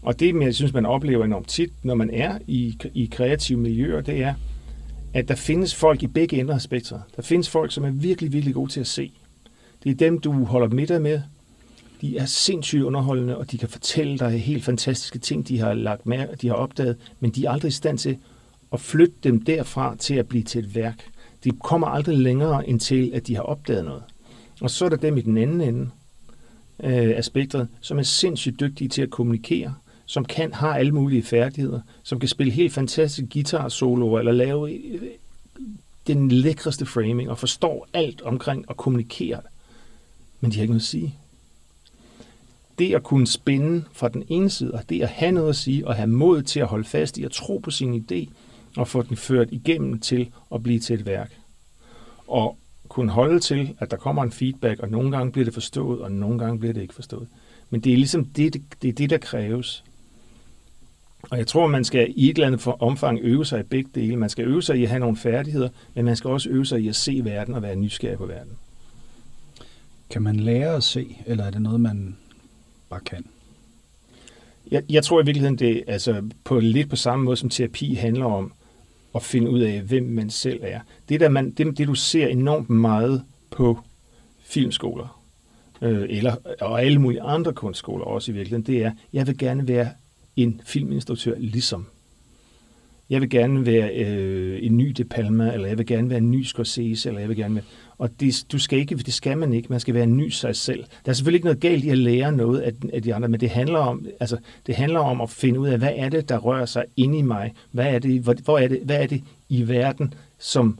Og 0.01 0.19
det, 0.19 0.41
jeg 0.41 0.55
synes, 0.55 0.73
man 0.73 0.85
oplever 0.85 1.25
enormt 1.25 1.47
tit, 1.47 1.71
når 1.83 1.95
man 1.95 2.09
er 2.13 2.37
i, 2.47 2.77
i 2.93 3.09
kreative 3.11 3.59
miljøer, 3.59 4.01
det 4.01 4.23
er, 4.23 4.33
at 5.13 5.27
der 5.27 5.35
findes 5.35 5.75
folk 5.75 6.03
i 6.03 6.07
begge 6.07 6.39
ender 6.39 6.53
af 6.53 6.61
spektret. 6.61 7.01
Der 7.15 7.21
findes 7.21 7.49
folk, 7.49 7.71
som 7.71 7.83
er 7.83 7.89
virkelig, 7.89 8.33
virkelig 8.33 8.55
gode 8.55 8.71
til 8.71 8.79
at 8.79 8.87
se. 8.87 9.11
Det 9.83 9.91
er 9.91 9.95
dem, 9.95 10.19
du 10.19 10.43
holder 10.43 10.67
middag 10.67 11.01
med. 11.01 11.21
De 12.01 12.17
er 12.17 12.25
sindssygt 12.25 12.83
underholdende, 12.83 13.37
og 13.37 13.51
de 13.51 13.57
kan 13.57 13.69
fortælle 13.69 14.17
dig 14.17 14.41
helt 14.41 14.63
fantastiske 14.63 15.19
ting, 15.19 15.47
de 15.47 15.59
har 15.59 15.73
lagt 15.73 16.05
mærke, 16.05 16.35
de 16.35 16.47
har 16.47 16.55
opdaget, 16.55 16.97
men 17.19 17.31
de 17.31 17.45
er 17.45 17.51
aldrig 17.51 17.69
i 17.69 17.71
stand 17.71 17.97
til 17.97 18.17
at 18.73 18.79
flytte 18.79 19.15
dem 19.23 19.41
derfra 19.41 19.95
til 19.95 20.13
at 20.13 20.27
blive 20.27 20.43
til 20.43 20.59
et 20.59 20.75
værk. 20.75 21.05
De 21.43 21.51
kommer 21.51 21.87
aldrig 21.87 22.17
længere 22.17 22.69
end 22.69 22.79
til, 22.79 23.11
at 23.13 23.27
de 23.27 23.35
har 23.35 23.41
opdaget 23.41 23.85
noget. 23.85 24.03
Og 24.61 24.69
så 24.69 24.85
er 24.85 24.89
der 24.89 24.97
dem 24.97 25.17
i 25.17 25.21
den 25.21 25.37
anden 25.37 25.61
ende 25.61 25.89
øh, 26.83 27.17
af 27.17 27.23
spektret, 27.23 27.67
som 27.81 27.99
er 27.99 28.03
sindssygt 28.03 28.59
dygtige 28.59 28.87
til 28.87 29.01
at 29.01 29.09
kommunikere, 29.09 29.75
som 30.05 30.25
kan 30.25 30.53
har 30.53 30.75
alle 30.75 30.91
mulige 30.91 31.23
færdigheder, 31.23 31.81
som 32.03 32.19
kan 32.19 32.29
spille 32.29 32.53
helt 32.53 32.73
fantastiske 32.73 33.29
guitar 33.33 33.69
soloer 33.69 34.19
eller 34.19 34.31
lave 34.31 34.71
øh, 34.71 35.01
den 36.07 36.31
lækreste 36.31 36.85
framing 36.85 37.29
og 37.29 37.37
forstår 37.37 37.87
alt 37.93 38.21
omkring 38.21 38.65
at 38.69 38.77
kommunikere. 38.77 39.41
Men 40.39 40.51
de 40.51 40.55
har 40.55 40.61
ikke 40.61 40.71
noget 40.71 40.81
at 40.81 40.87
sige. 40.87 41.15
Det 42.79 42.95
at 42.95 43.03
kunne 43.03 43.27
spænde 43.27 43.83
fra 43.93 44.09
den 44.09 44.23
ene 44.27 44.49
side, 44.49 44.71
og 44.71 44.89
det 44.89 45.01
at 45.01 45.09
have 45.09 45.31
noget 45.31 45.49
at 45.49 45.55
sige, 45.55 45.87
og 45.87 45.95
have 45.95 46.07
mod 46.07 46.41
til 46.41 46.59
at 46.59 46.67
holde 46.67 46.83
fast 46.83 47.17
i 47.17 47.23
at 47.23 47.31
tro 47.31 47.57
på 47.57 47.71
sin 47.71 48.05
idé, 48.11 48.33
og 48.77 48.87
få 48.87 49.01
den 49.01 49.17
ført 49.17 49.47
igennem 49.51 49.99
til 49.99 50.29
at 50.55 50.63
blive 50.63 50.79
til 50.79 50.99
et 50.99 51.05
værk. 51.05 51.31
Og 52.27 52.57
kunne 52.87 53.11
holde 53.11 53.39
til, 53.39 53.75
at 53.79 53.91
der 53.91 53.97
kommer 53.97 54.23
en 54.23 54.31
feedback, 54.31 54.79
og 54.79 54.89
nogle 54.89 55.11
gange 55.11 55.31
bliver 55.31 55.45
det 55.45 55.53
forstået, 55.53 56.01
og 56.01 56.11
nogle 56.11 56.39
gange 56.39 56.59
bliver 56.59 56.73
det 56.73 56.81
ikke 56.81 56.93
forstået. 56.93 57.27
Men 57.69 57.81
det 57.81 57.93
er 57.93 57.97
ligesom 57.97 58.25
det, 58.25 58.53
det, 58.53 58.61
det, 58.81 58.89
er 58.89 58.93
det 58.93 59.09
der 59.09 59.17
kræves. 59.17 59.83
Og 61.29 61.37
jeg 61.37 61.47
tror, 61.47 61.67
man 61.67 61.83
skal 61.83 62.13
i 62.15 62.29
et 62.29 62.37
eller 62.37 62.47
andet 62.47 62.67
omfang 62.79 63.19
øve 63.21 63.45
sig 63.45 63.59
i 63.59 63.63
begge 63.63 63.89
dele. 63.95 64.15
Man 64.15 64.29
skal 64.29 64.47
øve 64.47 64.63
sig 64.63 64.77
i 64.77 64.83
at 64.83 64.89
have 64.89 64.99
nogle 64.99 65.17
færdigheder, 65.17 65.69
men 65.93 66.05
man 66.05 66.15
skal 66.15 66.29
også 66.29 66.49
øve 66.49 66.65
sig 66.65 66.79
i 66.79 66.87
at 66.87 66.95
se 66.95 67.21
verden 67.23 67.53
og 67.53 67.61
være 67.61 67.75
nysgerrig 67.75 68.17
på 68.17 68.25
verden. 68.25 68.51
Kan 70.09 70.21
man 70.21 70.35
lære 70.35 70.75
at 70.75 70.83
se, 70.83 71.17
eller 71.25 71.43
er 71.43 71.51
det 71.51 71.61
noget, 71.61 71.81
man 71.81 72.17
bare 72.89 72.99
kan? 72.99 73.25
Jeg, 74.71 74.83
jeg 74.89 75.03
tror 75.03 75.21
i 75.21 75.25
virkeligheden, 75.25 75.57
det 75.57 75.83
altså 75.87 76.29
på 76.43 76.59
lidt 76.59 76.89
på 76.89 76.95
samme 76.95 77.25
måde, 77.25 77.37
som 77.37 77.49
terapi 77.49 77.93
handler 77.93 78.25
om 78.25 78.53
at 79.15 79.23
finde 79.23 79.49
ud 79.49 79.59
af, 79.59 79.81
hvem 79.81 80.03
man 80.03 80.29
selv 80.29 80.59
er. 80.63 80.79
Det, 81.09 81.19
der 81.19 81.29
man, 81.29 81.51
det, 81.51 81.77
det 81.77 81.87
du 81.87 81.95
ser 81.95 82.27
enormt 82.27 82.69
meget 82.69 83.23
på 83.51 83.79
filmskoler, 84.41 85.21
øh, 85.81 86.05
eller, 86.09 86.35
og 86.61 86.81
alle 86.81 87.01
mulige 87.01 87.21
andre 87.21 87.53
kunstskoler 87.53 88.05
også 88.05 88.31
i 88.31 88.33
virkeligheden, 88.33 88.65
det 88.65 88.83
er, 88.83 88.91
jeg 89.13 89.27
vil 89.27 89.37
gerne 89.37 89.67
være 89.67 89.89
en 90.35 90.61
filminstruktør 90.65 91.35
ligesom. 91.37 91.85
Jeg 93.09 93.21
vil 93.21 93.29
gerne 93.29 93.65
være 93.65 93.95
øh, 93.95 94.59
en 94.65 94.77
ny 94.77 94.89
De 94.89 95.03
Palma, 95.03 95.53
eller 95.53 95.67
jeg 95.67 95.77
vil 95.77 95.85
gerne 95.85 96.09
være 96.09 96.17
en 96.17 96.31
ny 96.31 96.43
Scorsese, 96.43 97.09
eller 97.09 97.19
jeg 97.19 97.29
vil 97.29 97.37
gerne 97.37 97.55
være... 97.55 97.63
Og 97.97 98.19
det, 98.19 98.45
du 98.51 98.59
skal 98.59 98.79
ikke, 98.79 98.95
det 98.95 99.13
skal 99.13 99.37
man 99.37 99.53
ikke. 99.53 99.69
Man 99.69 99.79
skal 99.79 99.93
være 99.93 100.03
en 100.03 100.17
ny 100.17 100.29
sig 100.29 100.55
selv. 100.55 100.83
Der 101.05 101.09
er 101.09 101.13
selvfølgelig 101.13 101.37
ikke 101.37 101.45
noget 101.45 101.59
galt 101.59 101.83
i 101.83 101.89
at 101.89 101.97
lære 101.97 102.31
noget 102.31 102.59
af, 102.59 102.71
af 102.93 103.01
de 103.03 103.15
andre, 103.15 103.27
men 103.27 103.39
det 103.39 103.49
handler, 103.49 103.79
om, 103.79 104.05
altså, 104.19 104.37
det 104.67 104.75
handler 104.75 104.99
om 104.99 105.21
at 105.21 105.29
finde 105.29 105.59
ud 105.59 105.67
af, 105.67 105.77
hvad 105.77 105.91
er 105.95 106.09
det, 106.09 106.29
der 106.29 106.37
rører 106.37 106.65
sig 106.65 106.85
inde 106.97 107.17
i 107.17 107.21
mig? 107.21 107.53
Hvad 107.71 107.85
er 107.85 107.99
det, 107.99 108.21
hvor, 108.21 108.35
hvor 108.43 108.57
er 108.57 108.67
det, 108.67 108.81
hvad 108.83 109.01
er 109.01 109.07
det 109.07 109.23
i 109.49 109.67
verden, 109.67 110.13
som, 110.39 110.79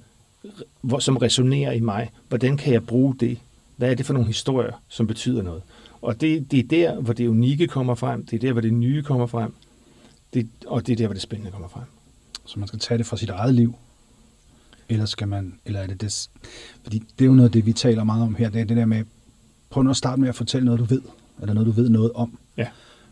hvor, 0.82 1.00
som 1.00 1.18
resonerer 1.18 1.72
i 1.72 1.80
mig? 1.80 2.10
Hvordan 2.30 2.58
kan 2.58 2.74
jeg 2.74 2.86
bruge 2.86 3.16
det? 3.20 3.38
Hvad 3.76 3.92
er 3.92 3.96
det 3.96 4.06
for 4.06 4.14
nogle 4.14 4.28
historier, 4.28 4.82
som 4.88 5.08
betyder 5.08 5.42
noget? 5.42 5.62
Og 6.02 6.22
det, 6.22 6.52
det 6.52 6.60
er 6.60 6.68
der, 6.68 7.02
hvor 7.02 7.14
det 7.14 7.28
unikke 7.28 7.68
kommer 7.68 7.96
frem. 7.96 8.26
Det 8.26 8.36
er 8.36 8.40
der, 8.40 8.52
hvor 8.52 8.62
det 8.62 8.74
nye 8.74 9.04
kommer 9.04 9.26
frem. 9.26 9.54
Det, 10.34 10.48
og 10.68 10.88
det 10.88 10.94
er 10.94 10.98
der, 10.98 11.08
hvor 11.08 11.14
det 11.14 11.22
spændende 11.22 11.52
kommer 11.52 11.68
frem. 11.68 11.84
Så 12.46 12.60
man 12.60 12.68
skal 12.68 12.80
tage 12.80 12.98
det 12.98 13.06
fra 13.06 13.18
sit 13.18 13.30
eget 13.30 13.54
liv? 13.54 13.76
Eller 14.90 15.06
skal 15.06 15.28
man, 15.28 15.60
eller 15.66 15.80
er 15.80 15.88
det 15.88 16.02
det, 16.02 16.30
fordi 16.84 17.00
det 17.00 17.26
er 17.26 17.30
jo 17.30 17.34
noget 17.34 17.50
af 17.50 17.52
det, 17.52 17.66
vi 17.66 17.74
taler 17.74 18.04
meget 18.04 18.24
om 18.24 18.36
her, 18.36 18.50
det 18.50 18.62
er 18.62 18.66
det 18.66 18.78
der 18.78 18.86
med, 18.86 19.04
prøv 19.70 19.84
nu 19.84 19.90
at 19.90 19.98
starte 19.98 20.22
med 20.22 20.30
at 20.30 20.36
fortælle 20.36 20.66
noget, 20.66 20.80
du 20.80 20.86
ved, 20.86 21.02
eller 21.42 21.54
noget, 21.54 21.68
du 21.68 21.72
ved 21.72 21.90
noget 21.90 22.12
om. 22.12 22.38
Ja. 22.58 22.68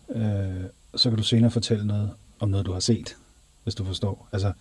Øh, 0.10 0.64
så 0.96 1.10
kan 1.10 1.18
du 1.18 1.24
senere 1.24 1.52
fortælle 1.52 1.88
noget 1.88 2.10
om 2.40 2.50
noget, 2.50 2.66
du 2.66 2.74
har 2.74 2.80
set, 2.80 3.16
hvis 3.64 3.76
du 3.76 3.84
forstår. 3.84 4.30
Altså, 4.32 4.54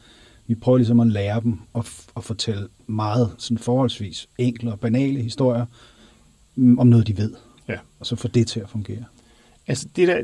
vi 0.46 0.54
prøver 0.54 0.78
ligesom 0.78 1.00
at 1.00 1.06
lære 1.06 1.40
dem 1.40 1.58
at, 1.74 2.06
at 2.16 2.24
fortælle 2.24 2.68
meget 2.86 3.34
sådan 3.38 3.58
forholdsvis 3.58 4.28
enkle 4.38 4.72
og 4.72 4.80
banale 4.80 5.22
historier 5.22 5.66
mm, 6.54 6.78
om 6.78 6.86
noget, 6.86 7.06
de 7.06 7.16
ved. 7.16 7.34
Ja. 7.68 7.78
Og 8.00 8.06
så 8.06 8.16
få 8.16 8.28
det 8.28 8.46
til 8.46 8.60
at 8.60 8.68
fungere. 8.68 9.04
Altså, 9.66 9.88
det 9.96 10.08
der, 10.08 10.22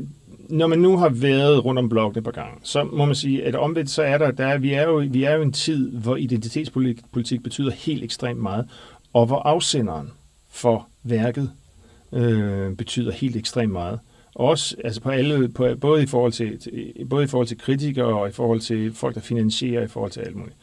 når 0.49 0.67
man 0.67 0.79
nu 0.79 0.97
har 0.97 1.09
været 1.09 1.65
rundt 1.65 1.79
om 1.79 1.89
blokken 1.89 2.17
et 2.17 2.23
par 2.23 2.31
gange, 2.31 2.59
så 2.63 2.83
må 2.83 3.05
man 3.05 3.15
sige, 3.15 3.43
at 3.43 3.55
omvendt 3.55 3.89
så 3.89 4.03
er 4.03 4.17
der, 4.17 4.31
der 4.31 4.47
er, 4.47 4.57
vi, 4.57 4.73
er 4.73 4.83
jo, 4.83 5.03
vi 5.09 5.23
er 5.23 5.35
jo 5.35 5.41
en 5.41 5.51
tid, 5.51 5.91
hvor 5.91 6.15
identitetspolitik 6.15 7.43
betyder 7.43 7.71
helt 7.71 8.03
ekstremt 8.03 8.39
meget, 8.39 8.65
og 9.13 9.25
hvor 9.25 9.39
afsenderen 9.39 10.11
for 10.49 10.87
værket 11.03 11.51
øh, 12.13 12.75
betyder 12.75 13.11
helt 13.11 13.35
ekstremt 13.35 13.71
meget. 13.71 13.99
Også 14.35 14.75
altså 14.83 15.01
på 15.01 15.09
alle, 15.09 15.49
på, 15.49 15.75
både, 15.81 16.03
i 16.03 16.05
forhold 16.05 16.31
til, 16.31 16.59
både 17.09 17.23
i 17.23 17.27
forhold 17.27 17.47
til 17.47 17.57
kritikere 17.57 18.05
og 18.05 18.29
i 18.29 18.31
forhold 18.31 18.59
til 18.59 18.93
folk, 18.93 19.15
der 19.15 19.21
finansierer, 19.21 19.83
i 19.83 19.87
forhold 19.87 20.11
til 20.11 20.21
alt 20.21 20.35
muligt. 20.35 20.57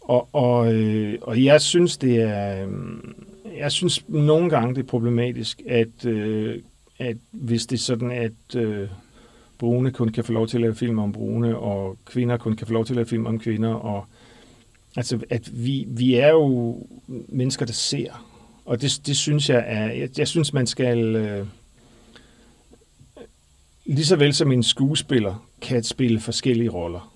Og, 0.00 0.28
og, 0.32 0.74
øh, 0.74 1.18
og 1.22 1.44
jeg 1.44 1.60
synes, 1.60 1.96
det 1.96 2.22
er, 2.22 2.66
øh, 2.66 2.72
jeg 3.58 3.72
synes 3.72 4.08
nogle 4.08 4.50
gange, 4.50 4.74
det 4.74 4.82
er 4.82 4.86
problematisk, 4.86 5.62
at, 5.68 6.06
øh, 6.06 6.58
at 6.98 7.16
hvis 7.30 7.66
det 7.66 7.76
er 7.76 7.80
sådan, 7.80 8.10
at 8.10 8.56
øh, 8.56 8.88
brune 9.62 9.90
kun 9.90 10.08
kan 10.08 10.24
få 10.24 10.32
lov 10.32 10.48
til 10.48 10.56
at 10.56 10.60
lave 10.60 10.74
film 10.74 10.98
om 10.98 11.12
brune, 11.12 11.58
og 11.58 11.98
kvinder 12.04 12.36
kun 12.36 12.56
kan 12.56 12.66
få 12.66 12.72
lov 12.72 12.84
til 12.84 12.92
at 12.92 12.96
lave 12.96 13.06
film 13.06 13.26
om 13.26 13.38
kvinder, 13.38 13.74
og 13.74 14.06
altså, 14.96 15.20
at 15.30 15.64
vi, 15.64 15.84
vi 15.88 16.14
er 16.14 16.28
jo 16.28 16.78
mennesker, 17.06 17.66
der 17.66 17.72
ser, 17.72 18.26
og 18.64 18.82
det, 18.82 19.00
det 19.06 19.16
synes 19.16 19.50
jeg 19.50 19.64
er, 19.66 19.92
jeg, 19.92 20.18
jeg 20.18 20.28
synes, 20.28 20.52
man 20.52 20.66
skal, 20.66 21.16
øh, 21.16 21.46
lige 23.84 24.04
så 24.06 24.16
vel 24.16 24.34
som 24.34 24.52
en 24.52 24.62
skuespiller 24.62 25.48
kan 25.60 25.82
spille 25.82 26.20
forskellige 26.20 26.70
roller, 26.70 27.14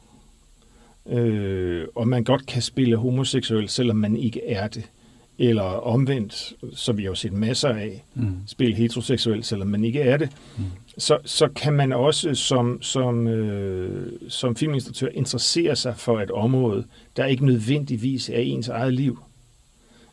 øh, 1.06 1.86
og 1.94 2.08
man 2.08 2.24
godt 2.24 2.46
kan 2.46 2.62
spille 2.62 2.96
homoseksuel, 2.96 3.68
selvom 3.68 3.96
man 3.96 4.16
ikke 4.16 4.48
er 4.48 4.68
det, 4.68 4.90
eller 5.38 5.62
omvendt, 5.62 6.52
som 6.74 6.96
vi 6.96 7.02
har 7.02 7.10
jo 7.10 7.14
set 7.14 7.32
masser 7.32 7.68
af, 7.68 8.04
mm. 8.14 8.36
spille 8.46 8.76
heteroseksuel, 8.76 9.44
selvom 9.44 9.68
man 9.68 9.84
ikke 9.84 10.00
er 10.00 10.16
det, 10.16 10.30
mm. 10.58 10.64
så, 10.98 11.18
så 11.24 11.48
kan 11.48 11.72
man 11.72 11.92
også 11.92 12.34
som, 12.34 12.82
som, 12.82 13.26
øh, 13.26 14.12
som 14.28 14.56
filminstruktør 14.56 15.08
interessere 15.08 15.76
sig 15.76 15.96
for 15.96 16.20
et 16.20 16.30
område, 16.30 16.84
der 17.16 17.24
ikke 17.24 17.46
nødvendigvis 17.46 18.28
er 18.28 18.38
ens 18.38 18.68
eget 18.68 18.94
liv. 18.94 19.18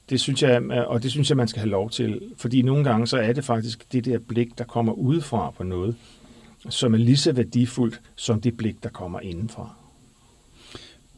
Det 0.10 0.20
synes 0.20 0.44
jeg, 0.44 0.62
og 0.72 1.04
det 1.04 1.12
synes 1.12 1.30
jeg, 1.30 1.38
man 1.38 1.48
skal 1.48 1.60
have 1.60 1.70
lov 1.70 1.90
til, 1.90 2.22
fordi 2.38 2.62
nogle 2.62 2.84
gange 2.84 3.08
så 3.08 3.18
er 3.18 3.34
det 3.34 3.46
faktisk 3.46 3.94
det 3.94 4.06
der 4.06 4.20
blik, 4.20 4.58
der 4.58 4.64
kommer 4.64 4.94
udefra 4.94 5.52
på 5.58 5.64
noget, 5.64 5.96
som 6.70 6.94
er 6.94 6.98
lige 6.98 7.18
så 7.18 7.32
værdifuldt 7.32 8.02
som 8.16 8.42
det 8.42 8.58
blik, 8.58 8.84
der 8.84 8.90
kommer 8.90 9.20
indenfra 9.20 9.76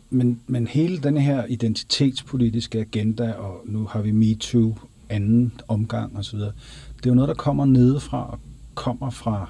men, 0.10 0.42
men 0.48 0.68
hele 0.68 0.98
den 0.98 1.18
her 1.18 1.46
identitetspolitiske 1.46 2.80
agenda, 2.80 3.32
og 3.32 3.62
nu 3.66 3.86
har 3.86 4.02
vi 4.02 4.12
MeToo, 4.12 4.76
anden 5.10 5.54
omgang 5.68 6.18
osv., 6.18 6.40
det 6.40 7.06
er 7.06 7.10
jo 7.10 7.14
noget, 7.14 7.28
der 7.28 7.34
kommer 7.36 7.66
nedefra 7.66 8.32
og 8.32 8.40
kommer 8.74 9.10
fra, 9.10 9.50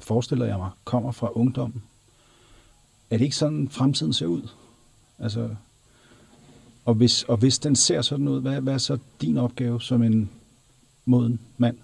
forestiller 0.00 0.46
jeg 0.46 0.58
mig, 0.58 0.70
kommer 0.84 1.12
fra 1.12 1.30
ungdommen. 1.32 1.82
Er 3.10 3.16
det 3.18 3.24
ikke 3.24 3.36
sådan, 3.36 3.68
fremtiden 3.68 4.12
ser 4.12 4.26
ud? 4.26 4.48
Altså, 5.18 5.48
og 6.84 6.94
hvis, 6.94 7.22
og 7.22 7.36
hvis 7.36 7.58
den 7.58 7.76
ser 7.76 8.02
sådan 8.02 8.28
ud, 8.28 8.40
hvad, 8.40 8.60
hvad 8.60 8.74
er 8.74 8.78
så 8.78 8.98
din 9.20 9.36
opgave 9.36 9.80
som 9.80 10.02
en 10.02 10.30
moden 11.04 11.40
mand? 11.58 11.76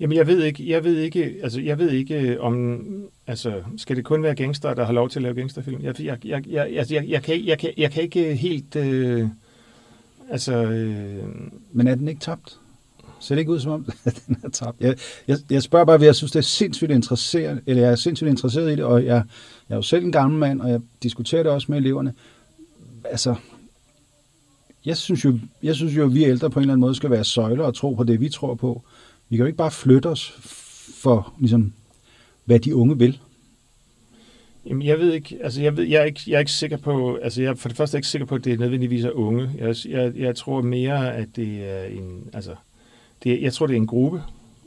Jamen, 0.00 0.16
jeg 0.16 0.26
ved 0.26 0.42
ikke, 0.42 0.68
jeg 0.68 0.84
ved 0.84 0.96
ikke, 0.96 1.34
altså, 1.42 1.60
jeg 1.60 1.78
ved 1.78 1.90
ikke 1.90 2.20
øh, 2.20 2.36
om, 2.40 2.80
altså, 3.26 3.62
skal 3.76 3.96
det 3.96 4.04
kun 4.04 4.22
være 4.22 4.34
gangster, 4.34 4.74
der 4.74 4.84
har 4.84 4.92
lov 4.92 5.08
til 5.08 5.18
at 5.18 5.22
lave 5.22 5.34
gangsterfilm? 5.34 5.82
Jeg, 5.82 6.00
jeg, 6.00 6.18
jeg, 6.24 6.46
jeg, 6.48 6.76
altså, 6.76 6.94
jeg, 6.94 7.08
jeg, 7.08 7.22
kan, 7.22 7.46
jeg, 7.46 7.58
kan, 7.58 7.70
jeg 7.76 7.90
kan 7.90 8.02
ikke 8.02 8.30
øh, 8.30 8.36
helt, 8.36 8.76
øh, 8.76 9.28
altså... 10.30 10.54
Øh... 10.54 11.24
Men 11.72 11.86
er 11.86 11.94
den 11.94 12.08
ikke 12.08 12.20
tabt? 12.20 12.58
Ser 13.20 13.34
det 13.34 13.40
ikke 13.40 13.52
ud 13.52 13.60
som 13.60 13.72
om, 13.72 13.86
at 14.04 14.22
den 14.26 14.36
er 14.44 14.48
tabt? 14.48 14.80
Jeg, 14.80 14.96
jeg, 15.28 15.38
jeg 15.50 15.62
spørger 15.62 15.84
bare, 15.84 15.98
fordi 15.98 16.06
jeg 16.06 16.14
synes, 16.14 16.32
det 16.32 16.38
er 16.38 16.42
sindssygt 16.42 16.90
interesseret, 16.90 17.60
eller 17.66 17.82
jeg 17.82 17.92
er 17.92 17.96
sindssygt 17.96 18.30
interesseret 18.30 18.72
i 18.72 18.76
det, 18.76 18.84
og 18.84 19.04
jeg, 19.04 19.22
jeg 19.68 19.74
er 19.74 19.76
jo 19.76 19.82
selv 19.82 20.04
en 20.04 20.12
gammel 20.12 20.38
mand, 20.38 20.60
og 20.60 20.70
jeg 20.70 20.80
diskuterer 21.02 21.42
det 21.42 21.52
også 21.52 21.66
med 21.70 21.78
eleverne. 21.78 22.14
Altså, 23.04 23.34
jeg 24.84 24.96
synes 24.96 25.24
jo, 25.24 25.38
jeg 25.62 25.74
synes 25.74 25.96
jo, 25.96 26.04
at 26.04 26.14
vi 26.14 26.24
ældre 26.24 26.50
på 26.50 26.58
en 26.58 26.62
eller 26.62 26.72
anden 26.72 26.80
måde 26.80 26.94
skal 26.94 27.10
være 27.10 27.24
søjler 27.24 27.64
og 27.64 27.74
tro 27.74 27.94
på 27.94 28.04
det, 28.04 28.20
vi 28.20 28.28
tror 28.28 28.54
på. 28.54 28.82
Vi 29.28 29.36
kan 29.36 29.42
jo 29.42 29.46
ikke 29.46 29.56
bare 29.56 29.70
flytte 29.70 30.06
os 30.06 30.30
for, 31.02 31.34
ligesom, 31.38 31.72
hvad 32.44 32.58
de 32.58 32.76
unge 32.76 32.98
vil. 32.98 33.18
Jamen, 34.66 34.82
jeg 34.82 34.98
ved 34.98 35.12
ikke, 35.12 35.38
altså 35.42 35.62
jeg, 35.62 35.76
ved, 35.76 35.84
jeg, 35.84 36.00
er 36.00 36.04
ikke, 36.04 36.20
jeg 36.26 36.34
er 36.34 36.38
ikke 36.38 36.52
sikker 36.52 36.76
på, 36.76 37.16
altså 37.16 37.42
jeg 37.42 37.58
for 37.58 37.68
det 37.68 37.76
første 37.76 37.94
er 37.94 37.98
ikke 37.98 38.08
sikker 38.08 38.26
på, 38.26 38.34
at 38.34 38.44
det 38.44 38.60
nødvendigvis 38.60 39.04
er 39.04 39.10
unge. 39.10 39.50
Jeg, 39.58 39.74
jeg, 39.88 40.12
jeg 40.16 40.36
tror 40.36 40.62
mere, 40.62 41.14
at 41.14 41.28
det 41.36 41.70
er 41.70 41.84
en, 41.84 42.30
altså, 42.32 42.54
det, 43.24 43.42
jeg 43.42 43.52
tror, 43.52 43.66
det 43.66 43.74
er 43.74 43.80
en 43.80 43.86
gruppe. 43.86 44.22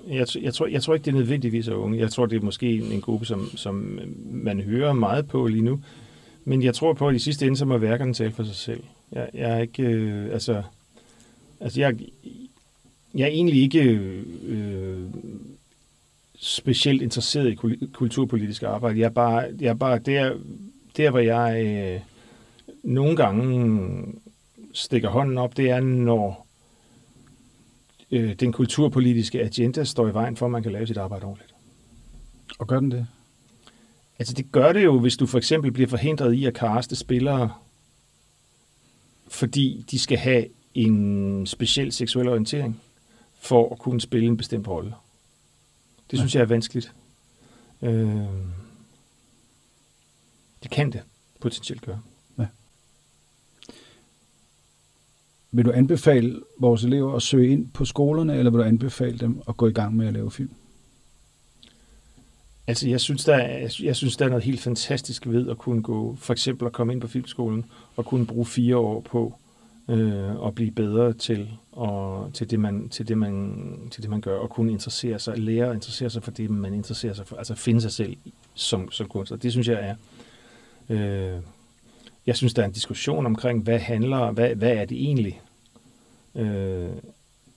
Jeg, 0.07 0.27
jeg, 0.41 0.53
tror, 0.53 0.67
jeg 0.67 0.83
tror 0.83 0.93
ikke, 0.93 1.05
det 1.05 1.11
er 1.11 1.15
nødvendigvis 1.17 1.67
er 1.67 1.73
unge. 1.73 1.99
Jeg 1.99 2.11
tror, 2.11 2.25
det 2.25 2.35
er 2.35 2.45
måske 2.45 2.77
en, 2.77 2.91
en 2.91 3.01
gruppe, 3.01 3.25
som, 3.25 3.57
som 3.57 3.99
man 4.31 4.61
hører 4.61 4.93
meget 4.93 5.27
på 5.27 5.47
lige 5.47 5.63
nu. 5.63 5.79
Men 6.45 6.63
jeg 6.63 6.73
tror 6.73 6.93
på, 6.93 7.07
at 7.07 7.15
i 7.15 7.19
sidste 7.19 7.45
ende, 7.45 7.57
så 7.57 7.65
må 7.65 7.77
værkerne 7.77 8.13
tale 8.13 8.31
for 8.31 8.43
sig 8.43 8.55
selv. 8.55 8.83
Jeg, 9.11 9.29
jeg 9.33 9.51
er 9.51 9.61
ikke, 9.61 9.83
øh, 9.83 10.33
altså, 10.33 10.63
altså 11.59 11.79
jeg, 11.79 11.95
jeg 13.17 13.23
er 13.23 13.32
egentlig 13.32 13.62
ikke 13.62 13.84
øh, 14.43 15.10
specielt 16.39 17.01
interesseret 17.01 17.51
i 17.51 17.56
kulturpolitisk 17.93 18.63
arbejde. 18.63 18.99
Jeg 18.99 19.06
er 19.06 19.10
bare, 19.10 19.49
jeg 19.60 19.69
er 19.69 19.73
bare 19.73 19.99
der, 19.99 20.38
der, 20.97 21.10
hvor 21.10 21.19
jeg 21.19 21.65
øh, 21.65 22.01
nogle 22.84 23.15
gange 23.15 24.13
stikker 24.73 25.10
hånden 25.10 25.38
op, 25.38 25.58
det 25.58 25.69
er, 25.69 25.80
når 25.80 26.47
øh, 28.12 28.34
den 28.34 28.51
kulturpolitiske 28.51 29.43
agenda 29.43 29.84
står 29.84 30.08
i 30.08 30.13
vejen 30.13 30.38
for, 30.38 30.45
at 30.45 30.51
man 30.51 30.63
kan 30.63 30.71
lave 30.71 30.88
sit 30.88 30.97
arbejde 30.97 31.25
ordentligt. 31.25 31.53
Og 32.60 32.67
gør 32.67 32.80
den 32.80 32.91
det? 32.91 33.08
Altså 34.19 34.34
det 34.34 34.51
gør 34.51 34.73
det 34.73 34.84
jo, 34.84 34.99
hvis 34.99 35.17
du 35.17 35.25
for 35.25 35.38
eksempel 35.38 35.71
bliver 35.71 35.89
forhindret 35.89 36.34
i 36.34 36.45
at 36.45 36.53
kaste 36.53 36.95
spillere, 36.95 37.53
fordi 39.27 39.86
de 39.91 39.99
skal 39.99 40.17
have 40.17 40.45
en 40.73 41.45
speciel 41.45 41.91
seksuel 41.91 42.27
orientering 42.27 42.82
for 43.39 43.71
at 43.71 43.80
kunne 43.80 44.02
spille 44.02 44.28
en 44.28 44.38
bestemt 44.38 44.67
rolle. 44.67 44.93
Det 46.12 46.19
synes 46.19 46.36
jeg 46.36 46.41
er 46.41 46.45
vanskeligt. 46.45 46.93
Øh, 47.82 48.26
det 50.63 50.71
kan 50.71 50.91
det 50.91 51.02
potentielt 51.39 51.82
gøre. 51.82 52.02
Ja. 52.39 52.45
Vil 55.52 55.65
du 55.65 55.71
anbefale 55.71 56.41
vores 56.60 56.84
elever 56.84 57.15
at 57.15 57.21
søge 57.21 57.50
ind 57.50 57.71
på 57.71 57.86
skolerne, 57.86 58.38
eller 58.38 58.52
vil 58.52 58.60
du 58.60 58.63
anbefale 58.63 59.17
dem 59.17 59.41
at 59.50 59.58
gå 59.58 59.67
i 59.67 59.73
gang 59.73 59.95
med 59.95 60.08
at 60.08 60.13
lave 60.13 60.32
film? 60.32 60.52
Altså, 62.67 62.89
jeg 62.89 63.02
synes, 63.02 63.26
der 63.26 63.36
er, 63.36 63.76
jeg 63.84 63.95
synes, 63.95 64.17
der 64.17 64.26
er 64.26 64.30
noget 64.30 64.43
helt 64.43 64.60
fantastisk 64.60 65.28
ved 65.28 65.50
at 65.50 65.58
kunne 65.58 65.84
gå, 65.84 66.15
for 66.15 66.34
eksempel 66.34 66.65
at 66.65 66.73
komme 66.73 66.93
ind 66.93 67.02
på 67.02 67.08
filmskolen 67.08 67.65
og 67.95 68.06
kunne 68.06 68.26
bruge 68.26 68.45
fire 68.45 68.78
år 68.78 69.02
på 69.02 69.39
øh, 69.89 70.36
og 70.36 70.56
blive 70.56 70.71
bedre 70.71 71.13
til, 71.13 71.50
og, 71.71 72.30
til, 72.34 72.50
det, 72.50 72.60
man, 72.60 72.89
til, 72.89 73.08
det, 73.08 73.17
man, 73.17 73.88
til 73.91 74.04
det, 74.04 74.10
man 74.10 74.21
gør, 74.21 74.39
og 74.39 74.50
kunne 74.50 74.71
interessere 74.71 75.19
sig, 75.19 75.38
lære 75.38 75.69
at 75.69 75.76
interessere 75.76 76.10
sig 76.10 76.23
for 76.23 76.32
det, 76.32 76.50
man 76.50 76.73
interesserer 76.73 77.13
sig 77.13 77.28
for, 77.28 77.36
altså 77.36 77.56
finde 77.56 77.82
sig 77.82 77.91
selv 77.91 78.17
som, 78.54 78.91
som 78.91 79.08
kunstner. 79.08 79.38
Det 79.38 79.52
synes 79.52 79.67
jeg 79.67 79.80
er... 79.80 79.95
Øh, 80.89 81.41
jeg 82.26 82.36
synes, 82.36 82.54
der 82.54 82.62
er 82.62 82.65
en 82.65 82.73
diskussion 82.73 83.26
omkring, 83.26 83.63
hvad 83.63 83.80
handler, 83.80 84.32
hvad, 84.32 84.56
hvad 84.56 84.71
er 84.71 84.86
det 84.86 84.97
egentlig? 84.97 85.41
Øh, 86.36 86.89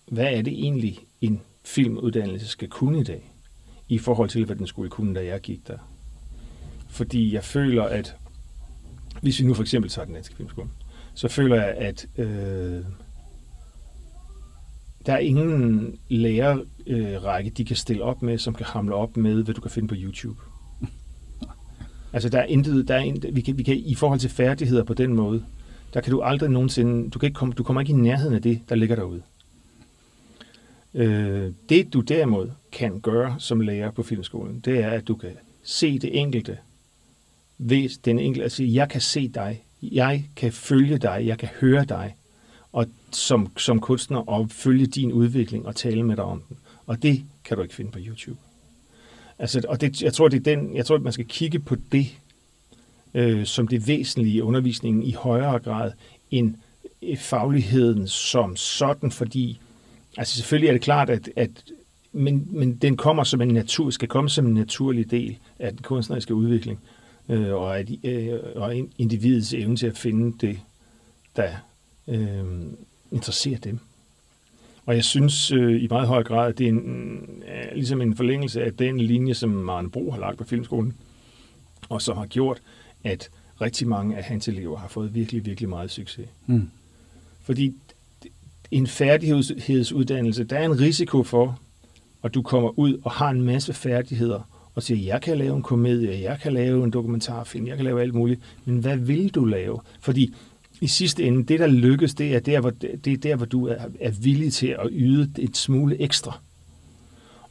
hvad 0.06 0.32
er 0.32 0.42
det 0.42 0.52
egentlig, 0.52 0.98
en 1.20 1.40
filmuddannelse 1.64 2.46
skal 2.46 2.68
kunne 2.68 3.00
i 3.00 3.04
dag? 3.04 3.30
i 3.90 3.98
forhold 3.98 4.28
til, 4.28 4.44
hvad 4.44 4.56
den 4.56 4.66
skulle 4.66 4.90
kunne, 4.90 5.14
da 5.14 5.24
jeg 5.24 5.40
gik 5.40 5.68
der. 5.68 5.78
Fordi 6.88 7.34
jeg 7.34 7.44
føler, 7.44 7.84
at 7.84 8.16
hvis 9.22 9.40
vi 9.40 9.46
nu 9.46 9.54
for 9.54 9.62
eksempel 9.62 9.90
tager 9.90 10.06
den 10.06 10.14
danske 10.14 10.36
filmskole, 10.36 10.68
så 11.20 11.28
føler 11.28 11.56
jeg, 11.56 11.74
at 11.74 12.06
øh, 12.16 12.84
der 15.06 15.12
er 15.12 15.18
ingen 15.18 15.98
lærerrække, 16.08 17.50
øh, 17.50 17.56
de 17.56 17.64
kan 17.64 17.76
stille 17.76 18.02
op 18.02 18.22
med, 18.22 18.38
som 18.38 18.54
kan 18.54 18.66
hamle 18.66 18.94
op 18.94 19.16
med, 19.16 19.42
hvad 19.42 19.54
du 19.54 19.60
kan 19.60 19.70
finde 19.70 19.88
på 19.88 19.94
YouTube. 19.98 20.40
altså, 22.12 22.28
der 22.28 22.38
er 22.38 22.44
intet, 22.44 22.88
der 22.88 22.94
er 22.94 22.98
intet, 22.98 23.36
vi 23.36 23.40
kan, 23.40 23.58
vi 23.58 23.62
kan, 23.62 23.76
i 23.76 23.94
forhold 23.94 24.20
til 24.20 24.30
færdigheder 24.30 24.84
på 24.84 24.94
den 24.94 25.14
måde, 25.14 25.44
der 25.94 26.00
kan 26.00 26.10
du 26.10 26.22
aldrig 26.22 26.50
nogensinde, 26.50 27.10
du, 27.10 27.18
kan 27.18 27.26
ikke 27.26 27.38
komme, 27.38 27.54
du 27.54 27.62
kommer 27.62 27.80
ikke 27.80 27.92
i 27.92 27.96
nærheden 27.96 28.34
af 28.34 28.42
det, 28.42 28.60
der 28.68 28.74
ligger 28.74 28.96
derude. 28.96 29.22
Øh, 30.94 31.52
det 31.68 31.92
du 31.92 32.00
derimod 32.00 32.50
kan 32.72 33.00
gøre 33.00 33.34
som 33.38 33.60
lærer 33.60 33.90
på 33.90 34.02
filmskolen, 34.02 34.60
det 34.60 34.78
er, 34.78 34.90
at 34.90 35.08
du 35.08 35.14
kan 35.14 35.32
se 35.62 35.98
det 35.98 36.20
enkelte 36.20 36.58
ved 37.58 38.02
den 38.04 38.18
enkelte, 38.18 38.50
sige, 38.50 38.74
jeg 38.74 38.88
kan 38.88 39.00
se 39.00 39.28
dig, 39.28 39.64
jeg 39.82 40.24
kan 40.36 40.52
følge 40.52 40.98
dig, 40.98 41.22
jeg 41.26 41.38
kan 41.38 41.48
høre 41.60 41.84
dig, 41.84 42.16
og 42.72 42.86
som, 43.12 43.52
som 43.56 43.80
kunstner 43.80 44.28
og 44.28 44.50
følge 44.50 44.86
din 44.86 45.12
udvikling 45.12 45.66
og 45.66 45.76
tale 45.76 46.02
med 46.02 46.16
dig 46.16 46.24
om 46.24 46.42
den. 46.48 46.56
Og 46.86 47.02
det 47.02 47.24
kan 47.44 47.56
du 47.56 47.62
ikke 47.62 47.74
finde 47.74 47.90
på 47.90 47.98
YouTube. 48.02 48.38
Altså, 49.38 49.62
og 49.68 49.80
det, 49.80 50.02
jeg 50.02 50.12
tror, 50.12 50.28
det 50.28 50.36
er 50.36 50.56
den, 50.56 50.76
jeg 50.76 50.86
tror, 50.86 50.96
at 50.96 51.02
man 51.02 51.12
skal 51.12 51.26
kigge 51.28 51.58
på 51.58 51.76
det 51.92 52.06
øh, 53.14 53.46
som 53.46 53.68
det 53.68 53.88
væsentlige 53.88 54.34
i 54.34 54.40
undervisningen 54.40 55.02
i 55.02 55.12
højere 55.12 55.58
grad 55.58 55.92
end 56.30 56.54
øh, 57.02 57.16
fagligheden 57.16 58.08
som 58.08 58.56
sådan, 58.56 59.10
fordi 59.10 59.60
Altså 60.18 60.36
selvfølgelig 60.36 60.68
er 60.68 60.72
det 60.72 60.82
klart, 60.82 61.10
at, 61.10 61.30
at 61.36 61.50
men, 62.12 62.48
men 62.50 62.76
den 62.76 62.96
kommer 62.96 63.24
som 63.24 63.40
en 63.40 63.48
natur, 63.48 63.90
skal 63.90 64.08
komme 64.08 64.30
som 64.30 64.46
en 64.46 64.54
naturlig 64.54 65.10
del 65.10 65.38
af 65.58 65.70
den 65.70 65.82
kunstneriske 65.82 66.34
udvikling, 66.34 66.80
øh, 67.30 67.54
og, 67.54 67.78
at, 67.78 67.90
øh, 68.04 68.38
og 68.54 68.74
individets 68.98 69.54
evne 69.54 69.76
til 69.76 69.86
at 69.86 69.98
finde 69.98 70.46
det, 70.46 70.60
der 71.36 71.50
øh, 72.08 72.44
interesserer 73.12 73.58
dem. 73.58 73.78
Og 74.86 74.94
jeg 74.94 75.04
synes 75.04 75.52
øh, 75.52 75.82
i 75.82 75.86
meget 75.90 76.08
høj 76.08 76.22
grad, 76.22 76.48
at 76.48 76.58
det 76.58 76.64
er 76.64 76.68
en, 76.68 77.42
er 77.46 77.74
ligesom 77.74 78.00
en 78.00 78.16
forlængelse 78.16 78.64
af 78.64 78.74
den 78.74 79.00
linje, 79.00 79.34
som 79.34 79.50
Maren 79.50 79.90
Bro 79.90 80.10
har 80.10 80.20
lagt 80.20 80.38
på 80.38 80.44
Filmskolen, 80.44 80.96
og 81.88 82.02
som 82.02 82.16
har 82.16 82.26
gjort, 82.26 82.62
at 83.04 83.30
rigtig 83.60 83.88
mange 83.88 84.16
af 84.16 84.24
hans 84.24 84.48
elever 84.48 84.78
har 84.78 84.88
fået 84.88 85.14
virkelig, 85.14 85.46
virkelig 85.46 85.68
meget 85.68 85.90
succes. 85.90 86.28
Mm. 86.46 86.70
Fordi 87.42 87.74
en 88.70 88.86
færdighedsuddannelse, 88.86 90.44
der 90.44 90.58
er 90.58 90.64
en 90.64 90.80
risiko 90.80 91.22
for, 91.22 91.60
at 92.22 92.34
du 92.34 92.42
kommer 92.42 92.78
ud 92.78 93.00
og 93.04 93.10
har 93.10 93.30
en 93.30 93.42
masse 93.42 93.72
færdigheder, 93.74 94.49
og 94.74 94.82
siger, 94.82 95.04
jeg 95.04 95.22
kan 95.22 95.38
lave 95.38 95.56
en 95.56 95.62
komedie, 95.62 96.22
jeg 96.22 96.38
kan 96.42 96.52
lave 96.52 96.84
en 96.84 96.90
dokumentarfilm, 96.90 97.66
jeg 97.66 97.76
kan 97.76 97.84
lave 97.84 98.00
alt 98.00 98.14
muligt, 98.14 98.40
men 98.64 98.78
hvad 98.78 98.96
vil 98.96 99.34
du 99.34 99.44
lave? 99.44 99.80
Fordi 100.00 100.34
i 100.80 100.86
sidste 100.86 101.24
ende, 101.24 101.44
det 101.44 101.60
der 101.60 101.66
lykkes, 101.66 102.14
det 102.14 102.34
er 102.34 102.40
der, 102.40 102.60
hvor, 102.60 102.70
det 102.70 103.06
er 103.06 103.16
der, 103.16 103.36
hvor 103.36 103.46
du 103.46 103.66
er, 103.66 103.76
er 104.00 104.10
villig 104.10 104.52
til 104.52 104.66
at 104.66 104.88
yde 104.90 105.30
et 105.38 105.56
smule 105.56 106.00
ekstra. 106.00 106.38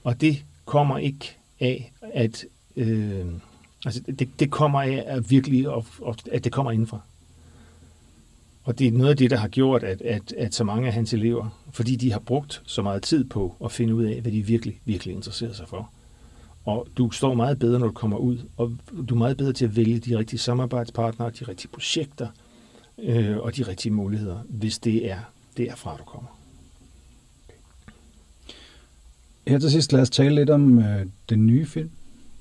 Og 0.04 0.22
det 0.22 0.46
kommer 0.66 0.98
ikke 0.98 1.38
af, 1.60 1.92
at 2.14 2.46
øh, 2.76 3.26
altså 3.86 4.02
det, 4.20 4.30
det 4.40 4.52
kommer 4.52 4.82
af 4.82 5.04
at 5.08 5.32
virkelig, 5.32 5.68
at, 6.08 6.28
at 6.32 6.44
det 6.44 6.52
kommer 6.52 6.72
indenfra. 6.72 7.00
Og 8.64 8.80
det 8.80 8.88
er 8.88 8.92
noget 8.92 9.12
af 9.12 9.18
det, 9.18 9.32
der 9.32 9.38
har 9.38 9.48
gjort, 9.48 9.84
at, 9.84 10.02
at, 10.02 10.34
at 10.38 10.56
så 10.56 10.64
mange 10.64 10.88
af 10.88 10.94
hans 10.94 11.14
elever, 11.14 11.62
fordi 11.72 11.96
de 11.96 12.12
har 12.12 12.20
brugt 12.20 12.62
så 12.66 12.82
meget 12.82 13.04
tid 13.04 13.24
på 13.24 13.56
at 13.66 13.72
finde 13.72 13.96
ud 13.96 14.04
af, 14.04 14.22
hvad 14.22 14.32
de 14.32 14.42
virkelig, 14.42 14.80
virkelig 14.86 15.16
interesserer 15.16 15.54
sig 15.54 15.68
for. 15.68 15.92
Og 16.66 16.88
du 16.98 17.12
står 17.12 17.34
meget 17.34 17.60
bedre, 17.60 17.80
når 17.80 17.88
du 17.88 17.94
kommer 17.94 18.18
ud, 18.18 18.38
og 18.58 18.78
du 19.10 19.16
er 19.16 19.18
meget 19.18 19.38
bedre 19.38 19.54
til 19.54 19.66
at 19.66 19.76
vælge 19.76 20.00
de 20.00 20.18
rigtige 20.18 20.40
samarbejdspartnere, 20.40 21.30
de 21.30 21.46
rigtige 21.46 21.72
projekter 21.72 22.28
øh, 22.98 23.38
og 23.38 23.56
de 23.56 23.64
rigtige 23.64 23.94
muligheder, 23.94 24.40
hvis 24.50 24.80
det 24.80 25.12
er 25.12 25.20
derfra, 25.58 25.98
du 25.98 26.04
kommer. 26.04 26.40
Her 29.48 29.60
til 29.60 29.72
sidst 29.72 29.92
lad 29.92 30.02
os 30.02 30.10
tale 30.10 30.36
lidt 30.36 30.50
om 30.50 30.80
øh, 30.80 31.06
den 31.30 31.48
nye 31.48 31.66
film, 31.66 31.90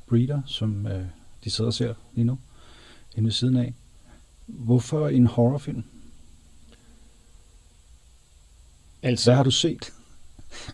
Breeder, 0.07 0.43
som 0.47 0.87
øh, 0.87 1.05
de 1.45 1.51
sidder 1.51 1.69
og 1.69 1.75
ser 1.75 1.95
lige 2.15 2.25
nu, 2.25 2.39
inde 3.17 3.27
ved 3.27 3.33
siden 3.33 3.57
af. 3.57 3.75
Hvorfor 4.47 5.09
en 5.09 5.27
horrorfilm? 5.27 5.85
Altså, 9.03 9.31
Hvad 9.31 9.37
har 9.37 9.45
du 9.45 9.51
set? 9.51 9.93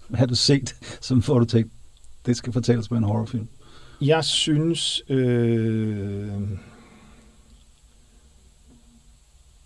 Hvad 0.08 0.18
har 0.18 0.26
du 0.26 0.34
set, 0.34 0.74
som 1.00 1.22
får 1.22 1.38
du 1.38 1.44
tænkt, 1.44 1.72
det 2.26 2.36
skal 2.36 2.52
fortælles 2.52 2.90
med 2.90 2.98
en 2.98 3.04
horrorfilm? 3.04 3.48
Jeg 4.00 4.24
synes... 4.24 5.02
Øh... 5.08 6.32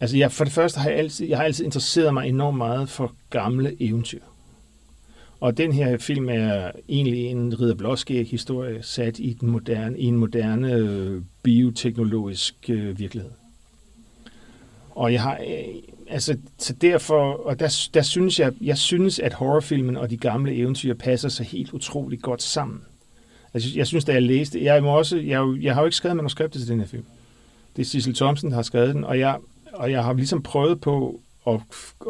Altså, 0.00 0.16
jeg, 0.16 0.32
for 0.32 0.44
det 0.44 0.52
første 0.52 0.80
har 0.80 0.90
jeg 0.90 0.98
altid, 0.98 1.28
jeg 1.28 1.38
har 1.38 1.44
altid 1.44 1.64
interesseret 1.64 2.14
mig 2.14 2.28
enormt 2.28 2.56
meget 2.56 2.88
for 2.88 3.14
gamle 3.30 3.82
eventyr. 3.82 4.20
Og 5.40 5.56
den 5.56 5.72
her 5.72 5.98
film 5.98 6.28
er 6.28 6.70
egentlig 6.88 7.26
en 7.26 7.60
ridder 7.60 7.74
blåskæg 7.74 8.28
historie 8.28 8.82
sat 8.82 9.18
i, 9.18 9.32
den 9.32 9.50
moderne, 9.50 9.98
i 9.98 10.04
en 10.04 10.16
moderne 10.16 10.72
øh, 10.72 11.22
bioteknologisk 11.42 12.70
øh, 12.70 12.98
virkelighed. 12.98 13.30
Og 14.98 15.12
jeg 15.12 15.22
har, 15.22 15.34
øh, 15.34 15.74
altså, 16.08 16.36
så 16.58 16.72
derfor, 16.72 17.32
og 17.32 17.58
der, 17.58 17.88
der 17.94 18.02
synes 18.02 18.40
jeg, 18.40 18.52
jeg 18.60 18.78
synes, 18.78 19.18
at 19.18 19.32
horrorfilmen 19.32 19.96
og 19.96 20.10
de 20.10 20.16
gamle 20.16 20.54
eventyr 20.54 20.94
passer 20.94 21.28
sig 21.28 21.46
helt 21.46 21.72
utroligt 21.72 22.22
godt 22.22 22.42
sammen. 22.42 22.80
Altså, 23.54 23.68
jeg 23.74 23.86
synes, 23.86 24.04
da 24.04 24.12
jeg 24.12 24.22
læste, 24.22 24.64
jeg, 24.64 24.82
må 24.82 24.98
også, 24.98 25.16
jeg, 25.16 25.46
jeg 25.60 25.74
har 25.74 25.80
jo 25.80 25.86
ikke 25.86 25.96
skrevet 25.96 26.16
manuskriptet 26.16 26.60
til 26.60 26.70
den 26.70 26.80
her 26.80 26.86
film. 26.86 27.04
Det 27.76 27.82
er 27.82 27.86
Cecil 27.86 28.14
Thompson, 28.14 28.50
der 28.50 28.56
har 28.56 28.62
skrevet 28.62 28.94
den, 28.94 29.04
og 29.04 29.18
jeg, 29.18 29.36
og 29.72 29.90
jeg 29.90 30.04
har 30.04 30.12
ligesom 30.12 30.42
prøvet 30.42 30.80
på 30.80 31.20
at, 31.46 31.60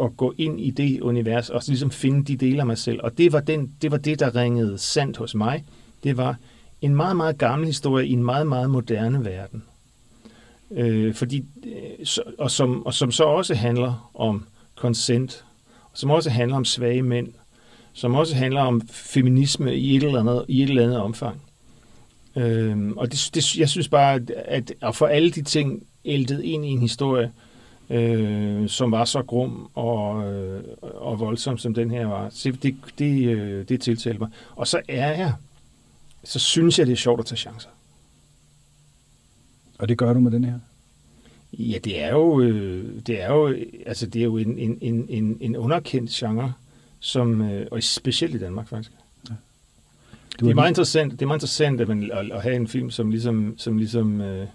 at 0.02 0.16
gå 0.16 0.34
ind 0.38 0.60
i 0.60 0.70
det 0.70 1.00
univers, 1.00 1.50
og 1.50 1.62
ligesom 1.66 1.90
finde 1.90 2.24
de 2.24 2.36
dele 2.36 2.60
af 2.60 2.66
mig 2.66 2.78
selv. 2.78 3.00
Og 3.02 3.18
det 3.18 3.32
var, 3.32 3.40
den, 3.40 3.72
det 3.82 3.90
var 3.90 3.98
det, 3.98 4.20
der 4.20 4.36
ringede 4.36 4.78
sandt 4.78 5.16
hos 5.16 5.34
mig. 5.34 5.64
Det 6.04 6.16
var 6.16 6.36
en 6.80 6.96
meget, 6.96 7.16
meget 7.16 7.38
gammel 7.38 7.66
historie 7.66 8.06
i 8.06 8.12
en 8.12 8.24
meget, 8.24 8.46
meget 8.46 8.70
moderne 8.70 9.24
verden. 9.24 9.62
Øh, 10.70 11.14
fordi, 11.14 11.44
øh, 11.66 12.06
og, 12.38 12.50
som, 12.50 12.86
og 12.86 12.94
som 12.94 13.10
så 13.10 13.24
også 13.24 13.54
handler 13.54 14.10
om 14.14 14.46
consent, 14.76 15.44
som 15.94 16.10
også 16.10 16.30
handler 16.30 16.56
om 16.56 16.64
svage 16.64 17.02
mænd, 17.02 17.28
som 17.92 18.14
også 18.14 18.36
handler 18.36 18.60
om 18.60 18.88
feminisme 18.90 19.76
i 19.76 19.96
et 19.96 20.02
eller 20.02 20.20
andet, 20.20 20.44
i 20.48 20.62
et 20.62 20.68
eller 20.68 20.82
andet 20.82 20.98
omfang. 20.98 21.42
Øh, 22.36 22.88
og 22.96 23.12
det, 23.12 23.30
det, 23.34 23.56
jeg 23.56 23.68
synes 23.68 23.88
bare, 23.88 24.14
at, 24.14 24.72
at 24.80 24.96
for 24.96 25.06
alle 25.06 25.30
de 25.30 25.42
ting 25.42 25.86
æltet 26.04 26.42
ind 26.44 26.64
i 26.64 26.68
en 26.68 26.80
historie, 26.80 27.32
øh, 27.90 28.68
som 28.68 28.92
var 28.92 29.04
så 29.04 29.22
grum 29.22 29.70
og, 29.74 30.32
øh, 30.32 30.62
og 30.80 31.20
voldsom, 31.20 31.58
som 31.58 31.74
den 31.74 31.90
her 31.90 32.06
var. 32.06 32.28
Så 32.30 32.50
det, 32.50 32.62
det, 32.62 32.76
det 32.98 33.26
øh, 33.26 33.78
tiltalte 33.78 34.18
mig. 34.18 34.28
Og 34.56 34.66
så 34.66 34.80
er 34.88 35.12
jeg, 35.16 35.32
så 36.24 36.38
synes 36.38 36.78
jeg, 36.78 36.86
det 36.86 36.92
er 36.92 36.96
sjovt 36.96 37.20
at 37.20 37.26
tage 37.26 37.38
chancer. 37.38 37.68
Og 39.78 39.88
det 39.88 39.98
gør 39.98 40.12
du 40.12 40.20
med 40.20 40.30
den 40.30 40.44
her? 40.44 40.58
Ja, 41.52 41.78
det 41.78 42.02
er 42.02 42.10
jo, 42.10 42.40
øh, 42.40 43.00
det 43.06 43.22
er 43.22 43.32
jo, 43.32 43.54
altså 43.86 44.06
det 44.06 44.20
er 44.20 44.24
jo 44.24 44.36
en, 44.36 44.58
en, 44.58 44.78
en, 44.80 45.06
en, 45.08 45.38
en 45.40 45.56
underkendt 45.56 46.10
genre, 46.10 46.52
som, 47.00 47.40
øh, 47.40 47.66
og 47.70 47.82
specielt 47.82 48.34
i 48.34 48.38
Danmark 48.38 48.68
faktisk. 48.68 48.92
Ja. 49.30 49.34
Du 50.40 50.44
det, 50.44 50.50
er 50.50 50.54
meget 50.54 50.70
interessant, 50.70 51.12
det 51.12 51.22
er 51.22 51.26
meget 51.26 51.38
interessant 51.38 51.80
at, 51.80 51.88
man, 51.88 52.10
at, 52.12 52.32
at 52.32 52.42
have 52.42 52.56
en 52.56 52.68
film, 52.68 52.90
som 52.90 53.10
ligesom, 53.10 53.54
som 53.58 53.78
ligesom 53.78 54.20
øh, 54.20 54.46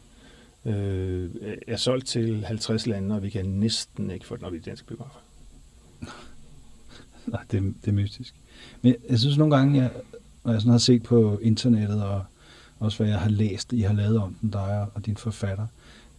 øh, 0.66 1.30
er 1.68 1.78
solgt 1.78 2.08
til 2.08 2.46
50 2.46 2.88
lande, 2.88 3.16
og 3.16 3.24
vi 3.24 3.30
kan 3.30 3.46
næsten 3.46 4.12
ikke 4.12 4.26
få 4.26 4.36
den 4.36 4.46
op 4.46 4.54
i 4.54 4.58
de 4.58 4.70
danske 4.70 4.88
biografer. 4.88 5.20
Nej, 7.28 7.42
det, 7.52 7.74
det 7.82 7.88
er 7.88 7.92
mystisk. 7.92 8.36
Men 8.82 8.96
jeg 9.10 9.20
synes 9.20 9.38
nogle 9.38 9.56
gange, 9.56 9.82
jeg, 9.82 9.92
når 10.44 10.52
jeg 10.52 10.62
sådan 10.62 10.72
har 10.72 10.78
set 10.78 11.04
på 11.04 11.40
internettet, 11.42 12.04
og 12.04 12.24
også 12.84 12.98
hvad 12.98 13.08
jeg 13.08 13.20
har 13.20 13.30
læst, 13.30 13.74
I 13.74 13.82
har 13.82 13.94
lavet 13.94 14.18
om 14.18 14.36
den, 14.42 14.50
dig 14.50 14.88
og 14.94 15.06
din 15.06 15.18
forfatter, 15.18 15.68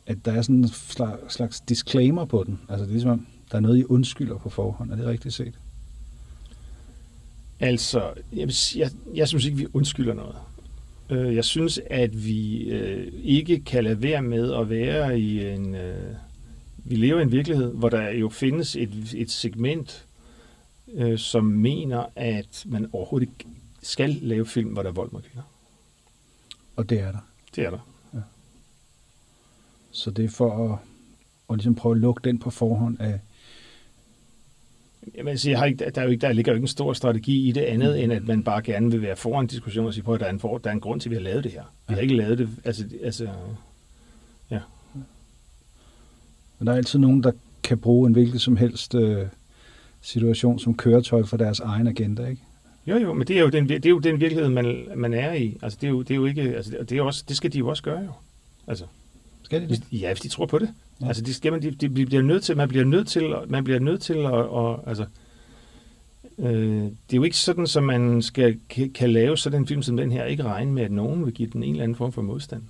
at 0.06 0.24
der 0.24 0.32
er 0.32 0.42
sådan 0.42 0.56
en 0.56 0.68
slags, 0.68 1.34
slags 1.34 1.60
disclaimer 1.60 2.24
på 2.24 2.44
den. 2.46 2.60
Altså 2.68 2.84
det 2.84 2.90
er 2.90 2.94
ligesom, 2.94 3.26
der 3.50 3.56
er 3.56 3.60
noget, 3.60 3.78
I 3.78 3.84
undskylder 3.84 4.38
på 4.38 4.48
forhånd. 4.48 4.90
Er 4.90 4.96
det 4.96 5.06
rigtigt 5.06 5.34
set? 5.34 5.54
Altså, 7.60 8.12
jeg, 8.32 8.48
jeg, 8.76 8.90
jeg 9.14 9.28
synes 9.28 9.44
ikke, 9.44 9.56
vi 9.56 9.66
undskylder 9.72 10.14
noget. 10.14 10.36
Øh, 11.10 11.34
jeg 11.34 11.44
synes, 11.44 11.80
at 11.90 12.26
vi 12.26 12.56
øh, 12.56 13.12
ikke 13.22 13.60
kan 13.60 13.84
lade 13.84 14.02
være 14.02 14.22
med 14.22 14.52
at 14.52 14.70
være 14.70 15.20
i 15.20 15.46
en... 15.46 15.74
Øh, 15.74 16.14
vi 16.86 16.96
lever 16.96 17.18
i 17.18 17.22
en 17.22 17.32
virkelighed, 17.32 17.74
hvor 17.74 17.88
der 17.88 18.10
jo 18.10 18.28
findes 18.28 18.76
et, 18.76 19.14
et 19.16 19.30
segment, 19.30 20.06
øh, 20.94 21.18
som 21.18 21.44
mener, 21.44 22.04
at 22.16 22.64
man 22.66 22.88
overhovedet 22.92 23.28
ikke 23.28 23.56
skal 23.82 24.18
lave 24.22 24.46
film, 24.46 24.68
hvor 24.68 24.82
der 24.82 24.90
er 24.90 24.94
vold 24.94 25.12
mod 25.12 25.22
kvinder. 25.22 25.42
Og 26.76 26.90
det 26.90 27.00
er 27.00 27.12
der. 27.12 27.28
Det 27.56 27.64
er 27.64 27.70
der. 27.70 27.88
Ja. 28.14 28.18
Så 29.90 30.10
det 30.10 30.24
er 30.24 30.28
for 30.28 30.72
at, 30.72 30.78
at 31.50 31.56
ligesom 31.56 31.74
prøve 31.74 31.94
at 31.94 32.00
lukke 32.00 32.20
den 32.24 32.38
på 32.38 32.50
forhånd 32.50 33.00
af, 33.00 33.20
Jamen, 35.14 35.38
jeg 35.44 35.58
har 35.58 35.66
ikke, 35.66 35.90
der, 35.94 36.00
er 36.00 36.04
jo 36.04 36.10
ikke, 36.10 36.20
der 36.20 36.32
ligger 36.32 36.52
jo 36.52 36.56
ikke 36.56 36.64
en 36.64 36.68
stor 36.68 36.92
strategi 36.92 37.48
i 37.48 37.52
det 37.52 37.60
andet, 37.60 38.04
end 38.04 38.12
at 38.12 38.26
man 38.26 38.42
bare 38.42 38.62
gerne 38.62 38.90
vil 38.90 39.02
være 39.02 39.16
foran 39.16 39.46
diskussion 39.46 39.86
og 39.86 39.94
sige 39.94 40.04
på, 40.04 40.14
at 40.14 40.20
der 40.20 40.26
er 40.26 40.30
en, 40.30 40.40
for, 40.40 40.58
der 40.58 40.70
er 40.70 40.74
en 40.74 40.80
grund 40.80 41.00
til, 41.00 41.08
at 41.08 41.10
vi 41.10 41.14
har 41.16 41.22
lavet 41.22 41.44
det 41.44 41.52
her. 41.52 41.62
Vi 41.88 41.94
har 41.94 42.00
ikke 42.00 42.16
lavet 42.16 42.38
det, 42.38 42.48
altså, 42.64 42.84
altså 43.02 43.28
ja. 44.50 44.60
Men 46.58 46.66
der 46.66 46.72
er 46.72 46.76
altid 46.76 46.98
nogen, 46.98 47.22
der 47.22 47.32
kan 47.62 47.78
bruge 47.78 48.06
en 48.06 48.12
hvilket 48.12 48.40
som 48.40 48.56
helst 48.56 48.94
øh, 48.94 49.26
situation 50.00 50.58
som 50.58 50.76
køretøj 50.76 51.22
for 51.24 51.36
deres 51.36 51.60
egen 51.60 51.86
agenda, 51.86 52.26
ikke? 52.26 52.42
Jo, 52.86 52.96
jo, 52.96 53.12
men 53.12 53.26
det 53.26 53.36
er 53.36 53.40
jo 53.40 53.48
den, 53.48 53.68
det 53.68 53.86
er 53.86 53.90
jo 53.90 53.98
den 53.98 54.20
virkelighed, 54.20 54.50
man, 54.50 54.86
man 54.96 55.14
er 55.14 55.32
i. 55.32 55.58
Altså, 55.62 55.78
det 55.80 55.86
er 55.86 55.90
jo, 55.90 56.02
det 56.02 56.10
er 56.10 56.14
jo 56.14 56.24
ikke, 56.24 56.42
altså, 56.42 56.76
det, 56.88 56.92
er 56.98 57.02
også, 57.02 57.24
det 57.28 57.36
skal 57.36 57.52
de 57.52 57.58
jo 57.58 57.68
også 57.68 57.82
gøre, 57.82 58.00
jo. 58.00 58.12
Altså, 58.66 58.84
skal 59.42 59.62
de 59.62 59.68
det? 59.68 59.82
Ja, 59.92 60.08
hvis 60.08 60.20
de 60.20 60.28
tror 60.28 60.46
på 60.46 60.58
det. 60.58 60.68
Ja. 61.00 61.06
Altså, 61.06 61.22
det 61.22 61.34
skal 61.34 61.52
man, 61.52 61.62
de, 61.62 61.70
de 61.70 61.88
bliver 61.88 62.22
nødt 62.22 62.44
til, 62.44 62.56
man 62.56 62.68
bliver 62.68 62.84
nødt 62.84 63.08
til, 63.08 63.34
man 63.48 63.64
bliver 63.64 63.78
nødt 63.78 64.02
til 64.02 64.14
at, 64.14 64.32
og, 64.32 64.88
altså, 64.88 65.06
øh, 66.38 66.82
det 66.82 67.12
er 67.12 67.16
jo 67.16 67.22
ikke 67.22 67.36
sådan, 67.36 67.66
at 67.76 67.82
man 67.82 68.22
skal, 68.22 68.60
kan, 68.68 68.90
kan 68.90 69.10
lave 69.10 69.36
sådan 69.36 69.60
en 69.60 69.66
film 69.66 69.82
som 69.82 69.96
den 69.96 70.12
her, 70.12 70.24
ikke 70.24 70.42
regne 70.42 70.72
med, 70.72 70.82
at 70.82 70.92
nogen 70.92 71.24
vil 71.24 71.34
give 71.34 71.50
den 71.52 71.62
en 71.62 71.70
eller 71.70 71.84
anden 71.84 71.96
form 71.96 72.12
for 72.12 72.22
modstand. 72.22 72.62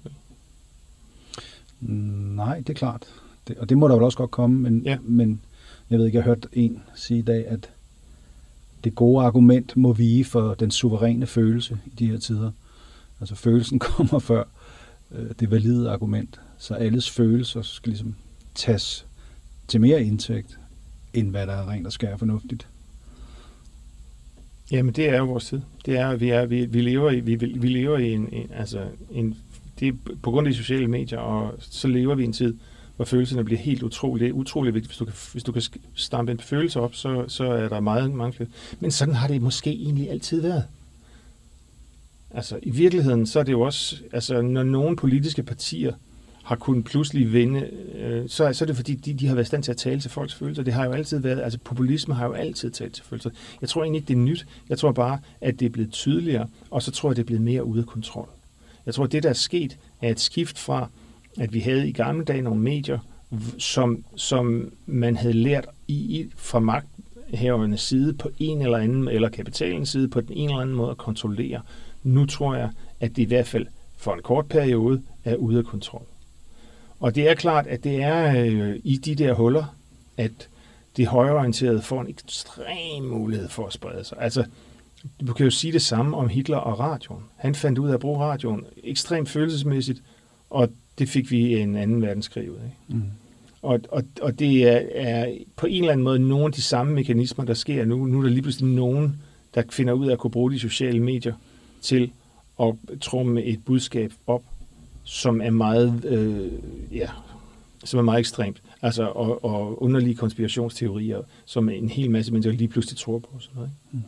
Nej, 1.81 2.59
det 2.59 2.69
er 2.69 2.75
klart. 2.75 3.03
Det, 3.49 3.59
og 3.59 3.69
det 3.69 3.79
må 3.79 3.89
der 3.89 3.95
vel 3.95 4.05
også 4.05 4.19
godt 4.19 4.31
komme, 4.31 4.61
men, 4.61 4.83
ja. 4.85 4.99
men 5.03 5.41
jeg 5.91 5.99
ved 5.99 6.07
ikke, 6.07 6.17
jeg 6.17 6.25
har 6.25 6.31
hørt 6.31 6.47
en 6.53 6.83
sige 6.95 7.19
i 7.19 7.23
dag, 7.23 7.47
at 7.47 7.71
det 8.85 8.95
gode 8.95 9.25
argument 9.25 9.77
må 9.77 9.93
vige 9.93 10.25
for 10.25 10.55
den 10.55 10.71
suveræne 10.71 11.27
følelse 11.27 11.79
i 11.87 11.95
de 11.99 12.11
her 12.11 12.19
tider. 12.19 12.51
Altså 13.21 13.35
følelsen 13.35 13.79
kommer 13.89 14.19
før 14.19 14.45
øh, 15.13 15.31
det 15.41 15.51
valide 15.51 15.91
argument. 15.91 16.41
Så 16.59 16.75
alles 16.75 17.11
følelser 17.11 17.63
skal 17.63 17.91
ligesom 17.91 18.15
tages 18.55 19.07
til 19.69 19.81
mere 19.81 20.05
indtægt, 20.05 20.59
end 21.15 21.31
hvad 21.31 21.47
der 21.47 21.53
er 21.53 21.69
rent 21.69 21.87
og 21.87 21.93
skær 21.93 22.17
fornuftigt. 22.17 22.69
Jamen, 24.71 24.95
det 24.95 25.09
er 25.09 25.19
jo 25.19 25.25
vores 25.25 25.47
tid. 25.47 25.61
Det 25.87 25.99
er, 25.99 26.17
vi, 26.17 26.31
er, 26.31 26.47
vi, 26.47 26.67
vi 26.67 26.81
lever 26.81 27.11
i, 27.11 27.21
vi, 27.21 27.35
vi 27.35 27.69
lever 27.69 27.99
i 27.99 28.13
en, 28.13 28.29
en, 28.33 28.51
altså 28.53 28.87
en, 29.11 29.37
det 29.81 29.89
er 29.89 29.93
på 30.23 30.31
grund 30.31 30.47
af 30.47 30.53
de 30.53 30.59
sociale 30.59 30.89
medier, 30.89 31.19
og 31.19 31.55
så 31.59 31.89
lever 31.89 32.15
vi 32.15 32.23
i 32.23 32.27
en 32.27 32.33
tid, 32.33 32.57
hvor 32.97 33.05
følelserne 33.05 33.45
bliver 33.45 33.61
helt 33.61 33.83
utrolige. 33.83 34.25
Det 34.25 34.31
er 34.31 34.35
utroligt 34.35 34.75
vigtigt. 34.75 34.91
Hvis 34.91 34.99
du 34.99 35.05
kan, 35.05 35.15
hvis 35.33 35.43
du 35.43 35.53
kan 35.53 35.63
stampe 35.95 36.33
en 36.33 36.41
følelse 36.41 36.81
op, 36.81 36.95
så, 36.95 37.25
så 37.29 37.45
er 37.45 37.69
der 37.69 37.81
meget 37.81 38.11
mange 38.11 38.33
flere. 38.33 38.49
Men 38.81 38.91
sådan 38.91 39.15
har 39.15 39.29
det 39.29 39.43
måske 39.43 39.71
egentlig 39.71 40.11
altid 40.11 40.41
været. 40.41 40.65
Altså, 42.31 42.59
i 42.63 42.71
virkeligheden, 42.71 43.27
så 43.27 43.41
er 43.41 43.43
det 43.43 43.53
jo 43.53 43.61
også, 43.61 43.97
altså, 44.13 44.43
når 44.43 44.63
nogle 44.63 44.97
politiske 44.97 45.43
partier 45.43 45.93
har 46.45 46.57
kunnet 46.57 46.85
pludselig 46.85 47.33
vinde, 47.33 47.71
øh, 47.95 48.29
så, 48.29 48.53
så 48.53 48.65
er 48.65 48.67
det 48.67 48.77
fordi, 48.77 48.95
de, 48.95 49.15
de 49.15 49.27
har 49.27 49.35
været 49.35 49.45
i 49.45 49.47
stand 49.47 49.63
til 49.63 49.71
at 49.71 49.77
tale 49.77 50.01
til 50.01 50.11
folks 50.11 50.35
følelser. 50.35 50.63
Det 50.63 50.73
har 50.73 50.85
jo 50.85 50.93
altid 50.93 51.19
været, 51.19 51.41
altså 51.41 51.59
populisme 51.65 52.15
har 52.15 52.27
jo 52.27 52.33
altid 52.33 52.71
talt 52.71 52.95
til 52.95 53.05
følelser. 53.05 53.31
Jeg 53.61 53.69
tror 53.69 53.83
egentlig 53.83 53.99
ikke, 53.99 54.09
det 54.09 54.15
er 54.15 54.19
nyt. 54.19 54.47
Jeg 54.69 54.79
tror 54.79 54.93
bare, 54.93 55.19
at 55.41 55.61
det 55.61 55.67
er 55.67 55.71
blevet 55.71 55.93
tydeligere, 55.93 56.49
og 56.71 56.83
så 56.83 56.91
tror 56.91 57.11
jeg, 57.11 57.17
det 57.17 57.23
er 57.23 57.27
blevet 57.27 57.43
mere 57.43 57.65
ude 57.65 57.81
af 57.81 57.87
kontrol. 57.87 58.29
Jeg 58.87 58.95
tror, 58.95 59.05
at 59.05 59.13
det, 59.13 59.23
der 59.23 59.29
er 59.29 59.33
sket, 59.33 59.79
er 60.03 60.11
et 60.11 60.21
skift 60.21 60.59
fra, 60.59 60.89
at 61.39 61.53
vi 61.53 61.61
havde 61.61 61.89
i 61.89 61.93
gamle 61.93 62.25
dage 62.25 62.43
nogle 62.43 62.61
medier, 62.61 62.99
som, 63.59 64.05
som 64.17 64.73
man 64.87 65.17
havde 65.17 65.35
lært 65.35 65.67
i, 65.89 66.31
fra 66.37 66.61
magthavernes 66.61 67.81
side 67.81 68.13
på 68.13 68.31
en 68.39 68.63
eller 68.63 68.79
anden, 68.79 69.09
eller 69.09 69.29
kapitalens 69.29 69.89
side 69.89 70.09
på 70.09 70.21
den 70.21 70.33
en 70.33 70.49
eller 70.49 70.61
anden 70.61 70.77
måde 70.77 70.91
at 70.91 70.97
kontrollere. 70.97 71.61
Nu 72.03 72.27
tror 72.27 72.55
jeg, 72.55 72.71
at 73.01 73.17
det 73.17 73.23
i 73.23 73.27
hvert 73.27 73.47
fald 73.47 73.67
for 73.97 74.15
en 74.15 74.23
kort 74.23 74.47
periode 74.47 75.03
er 75.25 75.37
ude 75.37 75.59
af 75.59 75.65
kontrol. 75.65 76.07
Og 77.01 77.15
det 77.15 77.29
er 77.29 77.35
klart, 77.35 77.67
at 77.67 77.85
det 77.85 78.03
er 78.03 78.45
øh, 78.45 78.81
i 78.85 78.97
de 78.97 79.15
der 79.15 79.35
huller, 79.35 79.77
at 80.17 80.49
det 80.97 81.07
højreorienterede 81.07 81.83
får 81.83 82.01
en 82.01 82.09
ekstrem 82.09 83.05
mulighed 83.05 83.49
for 83.49 83.67
at 83.67 83.73
sprede 83.73 84.05
sig. 84.05 84.19
Altså, 84.21 84.45
du 85.27 85.33
kan 85.33 85.45
jo 85.45 85.51
sige 85.51 85.73
det 85.73 85.83
samme 85.83 86.17
om 86.17 86.29
Hitler 86.29 86.57
og 86.57 86.81
radioen. 86.81 87.25
Han 87.37 87.55
fandt 87.55 87.79
ud 87.79 87.89
af 87.89 87.95
at 87.95 88.01
bruge 88.01 88.19
radioen 88.19 88.65
ekstremt 88.85 89.29
følelsesmæssigt, 89.29 90.03
og 90.51 90.69
det 90.99 91.09
fik 91.09 91.31
vi 91.31 91.61
en 91.61 91.77
anden 91.77 92.03
verdenskrig 92.03 92.51
ud 92.51 92.57
af. 92.57 92.77
Mm. 92.89 93.03
Og, 93.63 93.81
og, 93.89 94.03
og 94.23 94.39
det 94.39 94.69
er, 94.69 94.83
er 94.95 95.35
på 95.57 95.67
en 95.67 95.83
eller 95.83 95.93
anden 95.93 96.05
måde 96.05 96.19
nogle 96.19 96.45
af 96.45 96.53
de 96.53 96.63
samme 96.63 96.95
mekanismer, 96.95 97.45
der 97.45 97.55
sker 97.55 97.85
nu. 97.85 98.07
Nu 98.07 98.19
er 98.19 98.23
der 98.23 98.31
lige 98.31 98.43
pludselig 98.43 98.75
nogen, 98.75 99.23
der 99.55 99.63
finder 99.71 99.93
ud 99.93 100.07
af 100.07 100.13
at 100.13 100.19
kunne 100.19 100.31
bruge 100.31 100.53
de 100.53 100.59
sociale 100.59 101.01
medier 101.01 101.35
til 101.83 102.13
at 102.61 102.75
trumme 103.01 103.43
et 103.43 103.65
budskab 103.65 104.13
op, 104.27 104.43
som 105.05 105.41
er 105.41 105.51
meget, 105.51 106.05
øh, 106.05 106.53
ja, 106.93 107.09
som 107.85 107.99
er 107.99 108.03
meget 108.03 108.19
ekstremt. 108.19 108.63
Altså, 108.83 109.05
og, 109.05 109.45
og 109.45 109.83
underlige 109.83 110.15
konspirationsteorier, 110.15 111.23
som 111.45 111.69
en 111.69 111.89
hel 111.89 112.11
masse 112.11 112.33
mennesker 112.33 112.53
lige 112.53 112.69
pludselig 112.69 112.99
tror 112.99 113.19
på. 113.19 113.39
Sådan 113.39 113.55
noget. 113.57 113.71
Mm. 113.93 114.03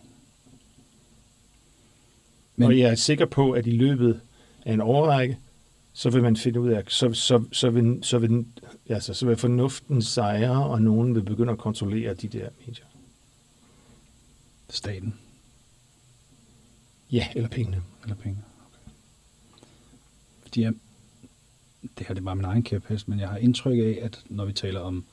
Men, 2.56 2.68
og 2.68 2.78
jeg 2.78 2.90
er 2.90 2.94
sikker 2.94 3.26
på, 3.26 3.52
at 3.52 3.66
i 3.66 3.70
løbet 3.70 4.20
af 4.64 4.72
en 4.72 4.80
overrække, 4.80 5.38
så 5.96 6.10
vil 6.10 6.22
man 6.22 6.36
finde 6.36 6.60
ud 6.60 6.68
af, 6.68 6.84
så, 6.88 7.12
så, 7.12 7.44
så, 7.52 7.70
vil, 7.70 7.98
så, 8.02 8.18
vil, 8.18 8.46
altså, 8.88 9.14
så 9.14 9.26
vil 9.26 9.36
fornuften 9.36 10.02
sejre, 10.02 10.66
og 10.66 10.82
nogen 10.82 11.14
vil 11.14 11.22
begynde 11.22 11.52
at 11.52 11.58
kontrollere 11.58 12.14
de 12.14 12.28
der 12.28 12.48
medier. 12.66 12.84
Staten? 14.70 15.14
Ja, 17.12 17.28
eller 17.34 17.48
pengene. 17.48 17.82
Eller 18.02 18.16
penge. 18.16 18.38
Okay. 18.66 18.92
Fordi 20.42 20.62
jeg, 20.62 20.72
det 21.98 22.06
her 22.06 22.14
det 22.14 22.20
er 22.20 22.24
bare 22.24 22.36
min 22.36 22.44
egen 22.44 22.62
kæphest, 22.62 23.08
men 23.08 23.20
jeg 23.20 23.28
har 23.28 23.36
indtryk 23.36 23.78
af, 23.78 23.98
at 24.02 24.22
når 24.28 24.44
vi 24.44 24.52
taler 24.52 24.80
om 24.80 25.04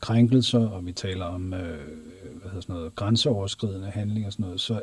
krænkelser, 0.00 0.66
og 0.66 0.86
vi 0.86 0.92
taler 0.92 1.24
om 1.24 1.54
øh, 1.54 1.88
hvad 2.32 2.50
hedder 2.50 2.60
sådan 2.60 2.74
noget, 2.74 2.94
grænseoverskridende 2.94 3.90
handling 3.90 4.26
og 4.26 4.32
sådan 4.32 4.44
noget, 4.44 4.60
så, 4.60 4.82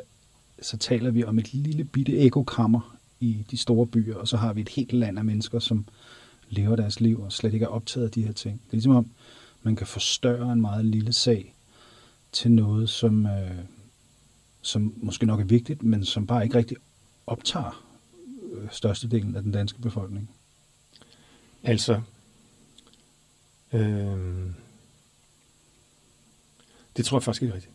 så 0.62 0.76
taler 0.76 1.10
vi 1.10 1.24
om 1.24 1.38
et 1.38 1.54
lille 1.54 1.84
bitte 1.84 2.18
ekokammer 2.18 2.93
i 3.20 3.44
de 3.50 3.56
store 3.56 3.86
byer, 3.86 4.16
og 4.16 4.28
så 4.28 4.36
har 4.36 4.52
vi 4.52 4.60
et 4.60 4.68
helt 4.68 4.92
land 4.92 5.18
af 5.18 5.24
mennesker, 5.24 5.58
som 5.58 5.86
lever 6.48 6.76
deres 6.76 7.00
liv 7.00 7.20
og 7.20 7.32
slet 7.32 7.54
ikke 7.54 7.64
er 7.64 7.68
optaget 7.68 8.06
af 8.06 8.12
de 8.12 8.22
her 8.22 8.32
ting. 8.32 8.60
Det 8.66 8.70
er 8.70 8.76
ligesom 8.76 8.96
om, 8.96 9.10
man 9.62 9.76
kan 9.76 9.86
forstørre 9.86 10.52
en 10.52 10.60
meget 10.60 10.84
lille 10.84 11.12
sag 11.12 11.54
til 12.32 12.50
noget, 12.50 12.90
som, 12.90 13.26
øh, 13.26 13.64
som 14.62 14.94
måske 14.96 15.26
nok 15.26 15.40
er 15.40 15.44
vigtigt, 15.44 15.82
men 15.82 16.04
som 16.04 16.26
bare 16.26 16.44
ikke 16.44 16.58
rigtig 16.58 16.76
optager 17.26 17.86
øh, 18.52 18.68
størstedelen 18.70 19.36
af 19.36 19.42
den 19.42 19.52
danske 19.52 19.80
befolkning. 19.80 20.30
Altså, 21.62 22.00
øh, 23.72 24.50
det 26.96 27.04
tror 27.04 27.18
jeg 27.18 27.22
faktisk 27.22 27.42
ikke 27.42 27.54
rigtigt. 27.54 27.73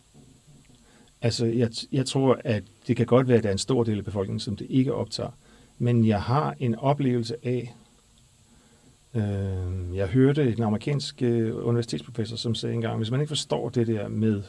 Altså, 1.22 1.46
jeg, 1.46 1.70
jeg 1.92 2.06
tror, 2.06 2.40
at 2.44 2.64
det 2.88 2.98
kan 2.98 3.06
godt 3.06 3.28
være, 3.28 3.38
at 3.38 3.44
der 3.44 3.50
er 3.50 3.54
en 3.54 3.58
stor 3.58 3.84
del 3.84 3.98
af 3.98 4.06
befolkningen, 4.06 4.40
som 4.40 4.56
det 4.56 4.68
ikke 4.70 4.94
optager. 4.94 5.32
Men 5.78 6.08
jeg 6.08 6.22
har 6.22 6.56
en 6.60 6.76
oplevelse 6.76 7.36
af, 7.44 7.76
Øh, 9.16 9.96
jeg 9.96 10.08
hørte 10.08 10.54
en 10.54 10.64
amerikansk 10.64 11.22
øh, 11.22 11.68
universitetsprofessor, 11.68 12.38
som 12.38 12.56
sagde 12.56 12.76
engang, 12.76 12.98
hvis 12.98 13.12
man 13.12 13.22
ikke 13.22 13.30
forstår 13.30 13.70
det 13.70 13.88
der 13.88 14.08
med 14.08 14.44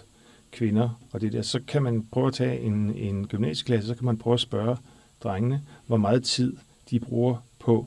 kvinder 0.50 1.00
og 1.12 1.20
det 1.20 1.32
der, 1.32 1.42
så 1.42 1.60
kan 1.66 1.82
man 1.82 2.06
prøve 2.12 2.26
at 2.26 2.34
tage 2.34 2.60
en, 2.60 2.94
en 2.94 3.26
gymnasieklasse, 3.26 3.88
så 3.88 3.94
kan 3.94 4.04
man 4.04 4.18
prøve 4.18 4.34
at 4.34 4.40
spørge 4.40 4.76
drengene, 5.22 5.62
hvor 5.86 5.96
meget 5.96 6.24
tid 6.24 6.56
de 6.90 7.00
bruger 7.00 7.36
på 7.58 7.86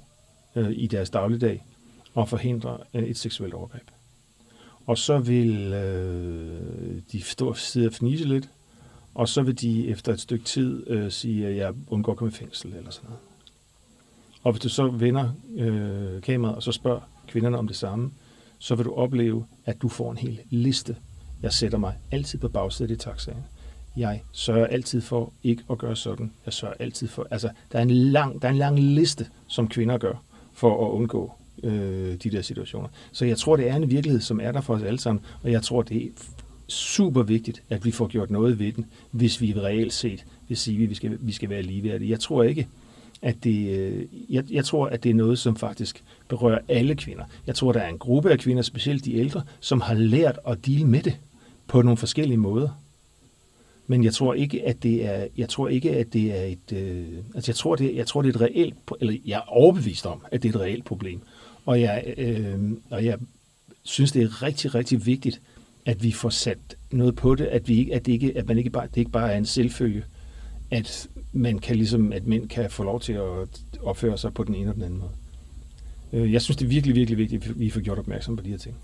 øh, 0.55 0.71
i 0.71 0.87
deres 0.87 1.09
dagligdag 1.09 1.65
at 2.17 2.29
forhindre 2.29 2.77
øh, 2.93 3.03
et 3.03 3.17
seksuelt 3.17 3.53
overgreb. 3.53 3.87
Og 4.85 4.97
så 4.97 5.17
vil 5.17 5.73
øh, 5.73 7.01
de 7.11 7.21
stå 7.21 7.49
og 7.49 7.57
sidde 7.57 7.87
og 7.87 7.93
fnise 7.93 8.27
lidt, 8.27 8.49
og 9.15 9.29
så 9.29 9.41
vil 9.41 9.61
de 9.61 9.87
efter 9.87 10.13
et 10.13 10.19
stykke 10.19 10.45
tid 10.45 10.89
øh, 10.89 11.11
sige, 11.11 11.47
at 11.47 11.55
jeg 11.55 11.73
undgår 11.87 12.11
at 12.11 12.17
komme 12.17 12.31
i 12.31 12.35
fængsel 12.35 12.73
eller 12.73 12.91
sådan 12.91 13.09
noget. 13.09 13.19
Og 14.43 14.51
hvis 14.51 14.61
du 14.61 14.69
så 14.69 14.87
vender 14.87 15.29
øh, 15.55 16.21
kameraet 16.21 16.55
og 16.55 16.63
så 16.63 16.71
spørger 16.71 16.99
kvinderne 17.27 17.57
om 17.57 17.67
det 17.67 17.75
samme, 17.75 18.11
så 18.59 18.75
vil 18.75 18.85
du 18.85 18.93
opleve, 18.93 19.45
at 19.65 19.81
du 19.81 19.87
får 19.87 20.11
en 20.11 20.17
hel 20.17 20.39
liste. 20.49 20.95
Jeg 21.41 21.53
sætter 21.53 21.77
mig 21.77 21.97
altid 22.11 22.39
på 22.39 22.47
bagsædet 22.47 22.91
i 22.91 22.95
taxaen. 22.95 23.37
Jeg 23.97 24.23
sørger 24.31 24.67
altid 24.67 25.01
for 25.01 25.33
ikke 25.43 25.63
at 25.69 25.77
gøre 25.77 25.95
sådan. 25.95 26.31
Jeg 26.45 26.53
sørger 26.53 26.75
altid 26.79 27.07
for... 27.07 27.27
Altså, 27.31 27.49
der 27.71 27.77
er 27.77 27.83
en 27.83 27.91
lang, 27.91 28.41
der 28.41 28.47
er 28.47 28.51
en 28.51 28.57
lang 28.57 28.79
liste, 28.79 29.27
som 29.47 29.67
kvinder 29.67 29.97
gør, 29.97 30.23
for 30.53 30.87
at 30.87 30.91
undgå 30.91 31.31
øh, 31.63 32.15
de 32.15 32.29
der 32.29 32.41
situationer. 32.41 32.89
Så 33.11 33.25
jeg 33.25 33.37
tror, 33.37 33.55
det 33.55 33.69
er 33.69 33.75
en 33.75 33.91
virkelighed, 33.91 34.21
som 34.21 34.39
er 34.39 34.51
der 34.51 34.61
for 34.61 34.75
os 34.75 34.83
alle 34.83 34.99
sammen, 34.99 35.25
og 35.43 35.51
jeg 35.51 35.63
tror, 35.63 35.81
det 35.81 36.11
super 36.73 37.23
vigtigt, 37.23 37.63
at 37.69 37.85
vi 37.85 37.91
får 37.91 38.07
gjort 38.07 38.31
noget 38.31 38.59
ved 38.59 38.71
den, 38.71 38.85
hvis 39.11 39.41
vi 39.41 39.53
reelt 39.53 39.93
set 39.93 40.25
vil 40.47 40.57
sige, 40.57 40.83
at 40.83 40.89
vi 40.89 40.95
skal, 40.95 41.17
vi 41.21 41.31
skal 41.31 41.49
være 41.49 41.61
ligeværdige. 41.61 42.11
Jeg 42.11 42.19
tror 42.19 42.43
ikke, 42.43 42.67
at 43.21 43.43
det, 43.43 43.79
øh, 43.79 44.05
jeg, 44.29 44.43
jeg 44.51 44.65
tror, 44.65 44.85
at 44.87 45.03
det 45.03 45.09
er 45.09 45.13
noget, 45.13 45.39
som 45.39 45.55
faktisk 45.55 46.03
berører 46.27 46.59
alle 46.67 46.95
kvinder. 46.95 47.23
Jeg 47.47 47.55
tror, 47.55 47.71
der 47.71 47.79
er 47.79 47.89
en 47.89 47.97
gruppe 47.97 48.31
af 48.31 48.39
kvinder, 48.39 48.63
specielt 48.63 49.05
de 49.05 49.15
ældre, 49.15 49.41
som 49.59 49.81
har 49.81 49.93
lært 49.93 50.39
at 50.47 50.65
dele 50.65 50.85
med 50.85 51.01
det 51.01 51.19
på 51.67 51.81
nogle 51.81 51.97
forskellige 51.97 52.37
måder. 52.37 52.69
Men 53.87 54.03
jeg 54.03 54.13
tror 54.13 54.33
ikke, 54.33 54.67
at 54.67 54.83
det 54.83 55.05
er, 55.05 55.27
jeg 55.37 55.49
tror 55.49 55.67
ikke, 55.67 55.95
at 55.95 56.13
det 56.13 56.37
er 56.39 56.43
et, 56.43 56.77
øh, 56.77 57.05
altså 57.35 57.51
jeg 57.51 57.55
tror, 57.55 57.75
det, 57.75 57.95
jeg 57.95 58.07
tror, 58.07 58.21
det 58.21 58.29
er 58.29 58.35
et 58.35 58.41
reelt, 58.41 58.75
eller 59.01 59.17
jeg 59.25 59.35
er 59.35 59.49
overbevist 59.49 60.05
om, 60.05 60.25
at 60.31 60.43
det 60.43 60.49
er 60.49 60.59
et 60.59 60.61
reelt 60.61 60.85
problem. 60.85 61.21
Og 61.65 61.81
jeg, 61.81 62.13
øh, 62.17 62.71
og 62.89 63.05
jeg 63.05 63.17
synes, 63.83 64.11
det 64.11 64.23
er 64.23 64.43
rigtig, 64.43 64.75
rigtig 64.75 65.05
vigtigt, 65.05 65.41
at 65.85 66.03
vi 66.03 66.11
får 66.11 66.29
sat 66.29 66.57
noget 66.91 67.15
på 67.15 67.35
det, 67.35 67.45
at, 67.45 67.67
vi, 67.67 67.91
at, 67.91 68.05
det, 68.05 68.11
ikke, 68.11 68.37
at 68.37 68.47
man 68.47 68.57
ikke 68.57 68.69
bare, 68.69 68.87
det 68.87 68.97
ikke 68.97 69.11
bare 69.11 69.33
er 69.33 69.37
en 69.37 69.45
selvfølge, 69.45 70.03
at 70.71 71.07
man 71.33 71.59
kan 71.59 71.75
ligesom, 71.75 72.13
at 72.13 72.27
mænd 72.27 72.49
kan 72.49 72.69
få 72.69 72.83
lov 72.83 72.99
til 72.99 73.13
at 73.13 73.61
opføre 73.81 74.17
sig 74.17 74.33
på 74.33 74.43
den 74.43 74.55
ene 74.55 74.69
og 74.69 74.75
den 74.75 74.83
anden 74.83 74.99
måde. 74.99 75.11
Øh, 76.13 76.33
jeg 76.33 76.41
synes, 76.41 76.57
det 76.57 76.65
er 76.65 76.69
virkelig, 76.69 76.95
virkelig 76.95 77.17
vigtigt, 77.17 77.45
at 77.45 77.59
vi 77.59 77.69
får 77.69 77.81
gjort 77.81 77.99
opmærksom 77.99 78.35
på 78.35 78.43
de 78.43 78.49
her 78.49 78.57
ting. 78.57 78.75